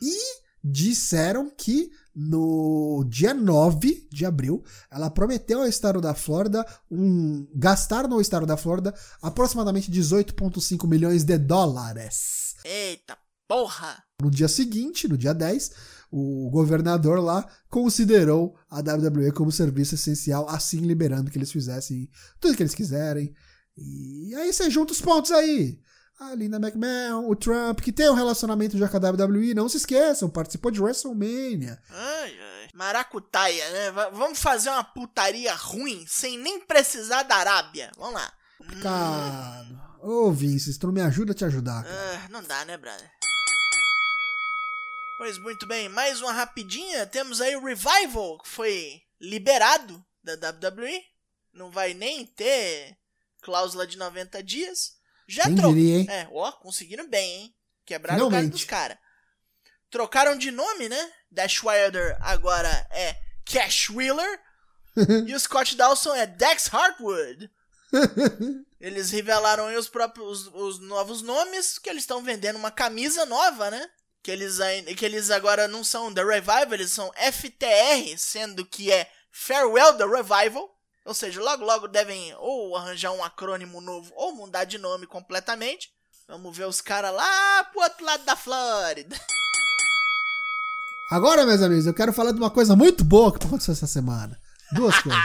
[0.01, 0.17] E
[0.63, 8.07] disseram que no dia 9 de abril, ela prometeu ao estado da Flórida um, gastar
[8.07, 12.55] no estado da Flórida aproximadamente 18,5 milhões de dólares.
[12.63, 14.03] Eita porra!
[14.21, 15.71] No dia seguinte, no dia 10,
[16.11, 22.09] o governador lá considerou a WWE como serviço essencial, assim liberando que eles fizessem
[22.39, 23.35] tudo que eles quiserem.
[23.77, 25.79] E aí você junta os pontos aí
[26.19, 29.77] a Linda McMahon, o Trump, que tem um relacionamento já com a WWE, não se
[29.77, 31.81] esqueçam, participou de WrestleMania.
[31.89, 32.69] Ai, ai.
[32.73, 33.91] Maracutaia, né?
[33.91, 37.91] V vamos fazer uma putaria ruim sem nem precisar da Arábia.
[37.97, 38.33] Vamos lá.
[38.81, 41.85] Cara, ô Vince, se tu não me ajuda a te ajudar.
[41.85, 43.11] Uh, não dá, né, brother?
[45.17, 47.05] Pois muito bem, mais uma rapidinha.
[47.05, 51.01] Temos aí o Revival, que foi liberado da WWE.
[51.53, 52.97] Não vai nem ter
[53.41, 54.94] cláusula de 90 dias.
[55.27, 55.75] Já trocou.
[56.09, 57.55] É, ó, conseguiram bem, hein?
[57.85, 58.37] Quebraram Finalmente.
[58.37, 58.97] o cara dos caras.
[59.89, 61.11] Trocaram de nome, né?
[61.31, 63.15] Dash Wilder agora é
[63.45, 64.39] Cash Wheeler.
[65.27, 67.49] e o Scott Dawson é Dex Hartwood.
[68.79, 73.25] eles revelaram aí os próprios os, os novos nomes, que eles estão vendendo uma camisa
[73.25, 73.89] nova, né?
[74.21, 74.57] Que eles,
[74.97, 80.05] que eles agora não são The Revival, eles são FTR, sendo que é Farewell The
[80.05, 80.74] Revival.
[81.05, 85.89] Ou seja, logo logo devem ou arranjar um acrônimo novo ou mudar de nome completamente.
[86.27, 89.15] Vamos ver os caras lá pro outro lado da Flórida.
[91.11, 94.35] Agora, meus amigos, eu quero falar de uma coisa muito boa que aconteceu essa semana.
[94.73, 95.21] Duas coisas.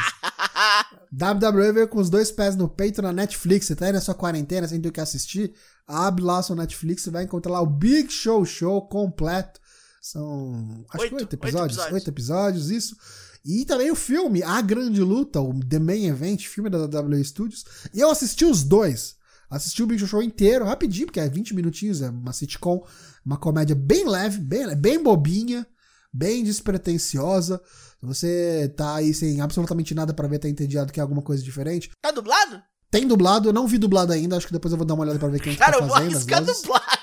[1.10, 3.64] WWE veio com os dois pés no peito na Netflix.
[3.66, 5.54] Você tá aí na sua quarentena sem ter o que assistir?
[5.86, 9.58] Abre lá sua Netflix e vai encontrar lá o Big Show Show completo.
[10.02, 10.84] São.
[10.90, 11.78] Acho oito, que oito episódios.
[11.78, 12.96] Oito episódios, oito episódios isso.
[13.44, 17.64] E também o filme A Grande Luta, o The Main Event, filme da WWE Studios.
[17.92, 19.16] E eu assisti os dois.
[19.50, 22.86] Assisti o Big Show inteiro, rapidinho, porque é 20 minutinhos, é uma sitcom,
[23.26, 25.66] uma comédia bem leve, bem, bem bobinha,
[26.12, 27.60] bem despretensiosa.
[28.00, 31.90] Você tá aí sem absolutamente nada para ver, tá entediado que é alguma coisa diferente.
[32.00, 32.62] Tá dublado?
[32.90, 35.18] Tem dublado, eu não vi dublado ainda, acho que depois eu vou dar uma olhada
[35.18, 35.92] pra ver quem Cara, tá fazendo.
[35.92, 36.99] Cara, eu vou arriscar dublado.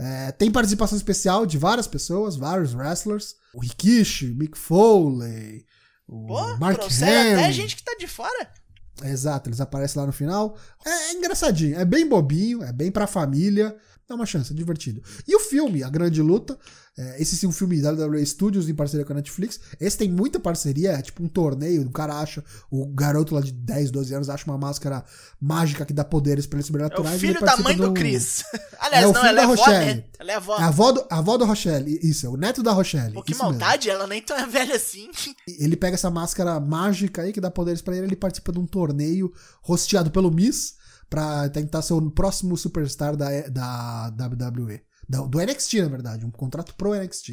[0.00, 3.34] É, tem participação especial de várias pessoas, vários wrestlers.
[3.52, 5.66] O Rikishi, Mick Foley,
[6.08, 7.34] o Pô, Mark Henry.
[7.34, 8.50] até gente que tá de fora.
[9.02, 10.56] Exato, eles aparecem lá no final.
[10.84, 13.76] É, é, engraçadinho, é bem bobinho, é bem pra família.
[14.10, 15.00] Dá uma chance, é divertido.
[15.24, 16.58] E o filme, A Grande Luta,
[16.98, 19.60] é, esse sim, um filme da WWE Studios em parceria com a Netflix.
[19.78, 21.82] Esse tem muita parceria, é tipo um torneio.
[21.82, 25.04] O cara acha, o garoto lá de 10, 12 anos acha uma máscara
[25.40, 27.14] mágica que dá poderes pra ele sobrenaturais.
[27.14, 28.42] É o filho da mãe do, Chris.
[28.80, 29.94] Aliás, é o não, filho da é Rochelle.
[29.94, 30.04] Né?
[30.18, 30.58] Ela é avó.
[30.58, 33.14] É a avó, do, a avó do Rochelle, isso, é o neto da Rochelle.
[33.14, 34.00] Pô, que maldade, mesmo.
[34.00, 35.08] ela nem tão é velha assim.
[35.46, 38.66] Ele pega essa máscara mágica aí que dá poderes pra ele, ele participa de um
[38.66, 39.32] torneio
[39.62, 40.79] rosteado pelo Miss
[41.10, 44.80] pra tentar ser o próximo superstar da, da WWE
[45.28, 47.30] do NXT, na verdade, um contrato pro NXT.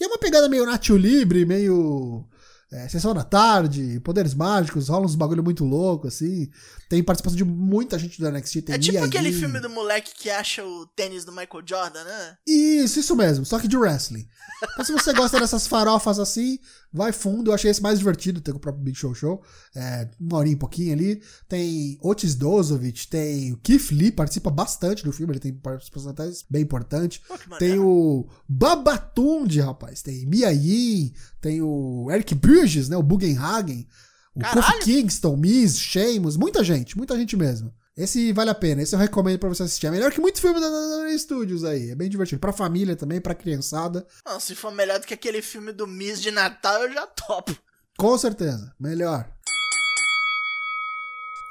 [0.00, 2.26] E é uma pegada meio Nacho Libre, meio
[2.72, 6.48] é, Sessão da Tarde, Poderes Mágicos, rola uns bagulho muito louco, assim.
[6.88, 8.62] Tem participação de muita gente do NXT.
[8.62, 12.36] Tem é tipo aquele filme do moleque que acha o tênis do Michael Jordan, né?
[12.46, 14.26] Isso, isso mesmo, só que de wrestling.
[14.72, 16.58] Então, se você gosta dessas farofas assim,
[16.92, 17.50] vai fundo.
[17.50, 19.42] Eu achei esse mais divertido, tem o próprio Big Show Show.
[19.74, 21.22] É, uma horinha e pouquinho ali.
[21.48, 26.28] Tem Otis Dozovich, tem o Keith Lee, participa bastante do filme, ele tem participação até
[26.48, 27.22] bem importante.
[27.26, 30.02] Pô, tem o Babatunde, rapaz.
[30.02, 32.96] Tem Mia Yin, tem o Eric Bridges, né?
[32.96, 33.86] O Bugenhagen.
[34.34, 37.74] O Kofi Kingston, Miz, Sheamus, muita gente, muita gente mesmo.
[37.96, 39.86] Esse vale a pena, esse eu recomendo para você assistir.
[39.86, 41.90] É melhor que muitos filmes da WWE Studios aí.
[41.90, 42.40] É bem divertido.
[42.40, 44.06] Pra família também, pra criançada.
[44.24, 47.54] Não, se for melhor do que aquele filme do Miss de Natal, eu já topo.
[47.98, 49.28] Com certeza, melhor.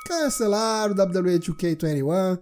[0.08, 2.40] Cancelaram o WWE 2K21.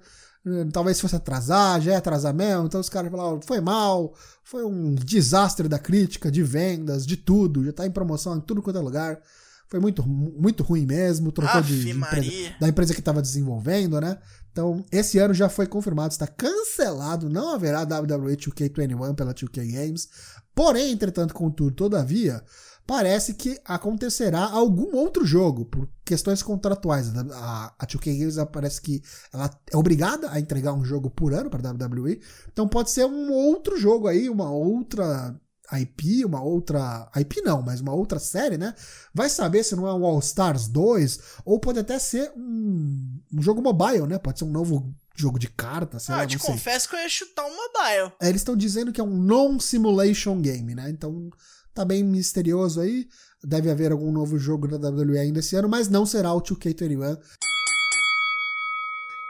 [0.72, 2.66] Talvez fosse atrasar, já é atrasar mesmo.
[2.66, 7.66] Então os caras falaram, foi mal, foi um desastre da crítica, de vendas, de tudo.
[7.66, 9.20] Já tá em promoção em tudo quanto é lugar.
[9.68, 14.18] Foi muito, muito ruim mesmo, trocou de, de empresa, da empresa que estava desenvolvendo, né?
[14.50, 20.08] Então, esse ano já foi confirmado, está cancelado, não haverá WWE 2K21 pela 2K Games.
[20.56, 22.42] Porém, entretanto, contudo, todavia,
[22.88, 27.14] parece que acontecerá algum outro jogo, por questões contratuais.
[27.34, 31.50] A, a 2K Games parece que ela é obrigada a entregar um jogo por ano
[31.50, 32.22] para WWE.
[32.52, 35.36] Então pode ser um outro jogo aí, uma outra
[35.74, 37.12] IP, uma outra.
[37.18, 38.74] IP não, mas uma outra série, né?
[39.14, 43.42] Vai saber se não é um All Stars 2, ou pode até ser um, um
[43.42, 44.18] jogo mobile, né?
[44.18, 46.54] Pode ser um novo jogo de carta, sei Ah, lá, te não sei.
[46.54, 48.14] confesso que eu ia chutar um mobile.
[48.22, 50.90] É, Eles estão dizendo que é um non-simulation game, né?
[50.90, 51.30] Então
[51.78, 53.08] tá bem misterioso aí.
[53.44, 57.20] Deve haver algum novo jogo da WWE ainda esse ano, mas não será o 2K21.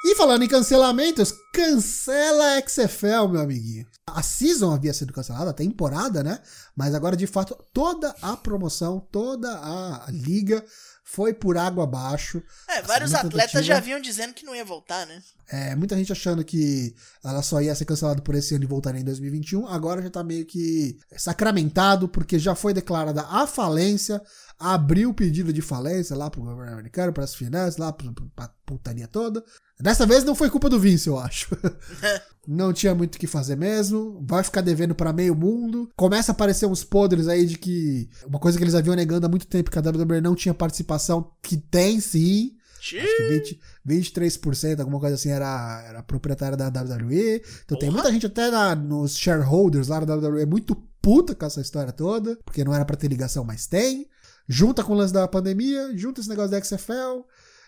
[0.06, 3.86] E falando em cancelamentos, cancela a XFL, meu amiguinho.
[4.08, 6.40] A season havia sido cancelada, a temporada, né?
[6.74, 10.64] Mas agora, de fato, toda a promoção, toda a liga
[11.10, 12.44] foi por água abaixo.
[12.68, 15.22] É, vários segunda atletas já vinham dizendo que não ia voltar, né?
[15.50, 16.94] É, muita gente achando que
[17.24, 19.66] ela só ia ser cancelada por esse ano e voltaria em 2021.
[19.68, 24.22] Agora já tá meio que sacramentado, porque já foi declarada a falência,
[24.60, 28.50] abriu o pedido de falência lá pro governo americano, para as finanças, lá pro- pra
[28.66, 29.42] putaria toda.
[29.80, 31.50] Dessa vez não foi culpa do Vince, eu acho.
[32.48, 34.24] não tinha muito o que fazer mesmo.
[34.28, 35.90] Vai ficar devendo pra meio mundo.
[35.96, 38.10] Começa a aparecer uns podres aí de que.
[38.26, 41.32] Uma coisa que eles haviam negando há muito tempo, que a WWE não tinha participação,
[41.44, 42.54] que tem sim.
[42.80, 47.42] Acho que 20, 23%, alguma coisa assim, era, era proprietária da WWE.
[47.66, 47.92] Então tem Porra.
[47.92, 52.38] muita gente até na- nos shareholders lá da WWE muito puta com essa história toda,
[52.46, 54.08] porque não era pra ter ligação, mas tem.
[54.48, 57.26] Junta com o lance da pandemia, junta esse negócio da XFL,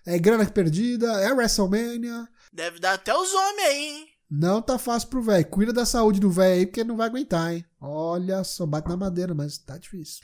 [0.09, 2.27] é grana perdida, é WrestleMania.
[2.51, 4.09] Deve dar até os homens aí, hein?
[4.29, 5.45] Não tá fácil pro velho.
[5.45, 7.63] Cuida da saúde do velho aí, porque não vai aguentar, hein?
[7.79, 10.23] Olha só, bate na madeira, mas tá difícil.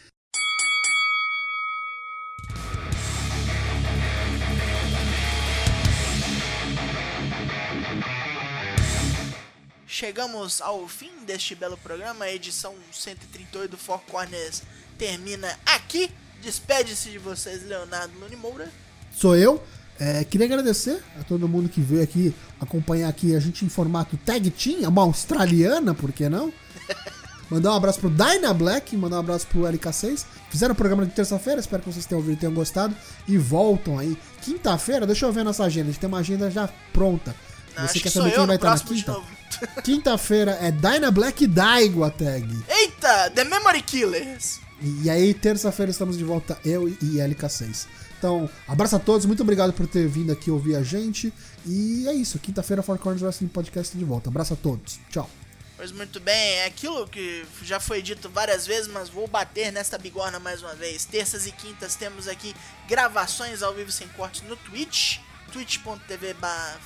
[9.85, 14.63] Chegamos ao fim deste belo programa, a edição 138 do Four Corners
[14.97, 16.11] termina aqui.
[16.41, 18.69] Despede-se de vocês, Leonardo Luni Moura.
[19.15, 19.63] Sou eu.
[19.97, 24.17] É, queria agradecer a todo mundo que veio aqui acompanhar aqui a gente em formato
[24.17, 26.51] tag team, uma australiana, por que não?
[27.49, 30.25] Mandar um abraço pro Dyna Black, mandar um abraço pro LK6.
[30.49, 32.95] Fizeram o programa de terça-feira, espero que vocês tenham ouvido e tenham gostado.
[33.27, 34.17] E voltam aí.
[34.41, 37.35] Quinta-feira, deixa eu ver a nossa agenda, a gente tem uma agenda já pronta.
[37.77, 39.21] Não, Você quer saber quem vai estar na quinta?
[39.83, 42.47] Quinta-feira é Dyna Black e Daigo a tag.
[42.67, 44.59] Eita, The Memory Killers.
[44.81, 47.85] E aí, terça-feira, estamos de volta, eu e LK6.
[48.25, 51.31] Então, abraço a todos, muito obrigado por ter vindo aqui ouvir a gente.
[51.63, 54.31] E é isso, quinta-feira, Four Corners Wrestling Podcast de volta.
[54.31, 55.29] Abraço a todos, tchau.
[55.77, 59.99] Pois muito bem, é aquilo que já foi dito várias vezes, mas vou bater nesta
[59.99, 61.05] bigorna mais uma vez.
[61.05, 62.55] Terças e quintas temos aqui
[62.87, 65.19] gravações ao vivo sem cortes no Twitch,
[65.51, 66.35] twitch.tv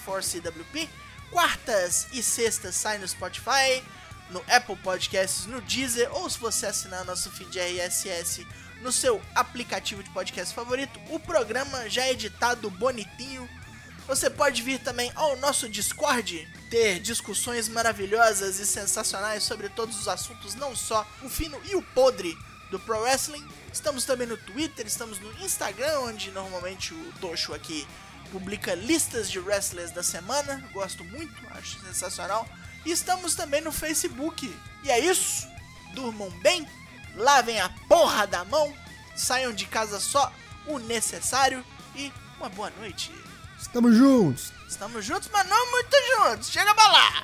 [0.03, 0.89] forcewp.
[1.31, 3.81] Quartas e sextas sai no Spotify,
[4.29, 8.45] no Apple Podcasts, no Deezer, ou se você assinar nosso feed RSS
[8.81, 13.47] no seu aplicativo de podcast favorito, o programa já editado bonitinho
[14.09, 20.07] você pode vir também ao nosso Discord ter discussões maravilhosas e sensacionais sobre todos os
[20.07, 22.35] assuntos, não só o fino e o podre
[22.71, 23.47] do Pro Wrestling.
[23.71, 27.87] Estamos também no Twitter, estamos no Instagram, onde normalmente o Tocho aqui
[28.31, 30.67] publica listas de wrestlers da semana.
[30.73, 32.49] Gosto muito, acho sensacional.
[32.83, 34.51] E estamos também no Facebook.
[34.83, 35.47] E é isso.
[35.93, 36.67] Durmam bem,
[37.15, 38.73] lavem a porra da mão,
[39.15, 40.31] saiam de casa só
[40.65, 41.63] o necessário
[41.95, 43.11] e uma boa noite.
[43.59, 44.53] Estamos juntos!
[44.67, 46.49] Estamos juntos, mas não muito juntos.
[46.49, 47.23] Chega pra lá!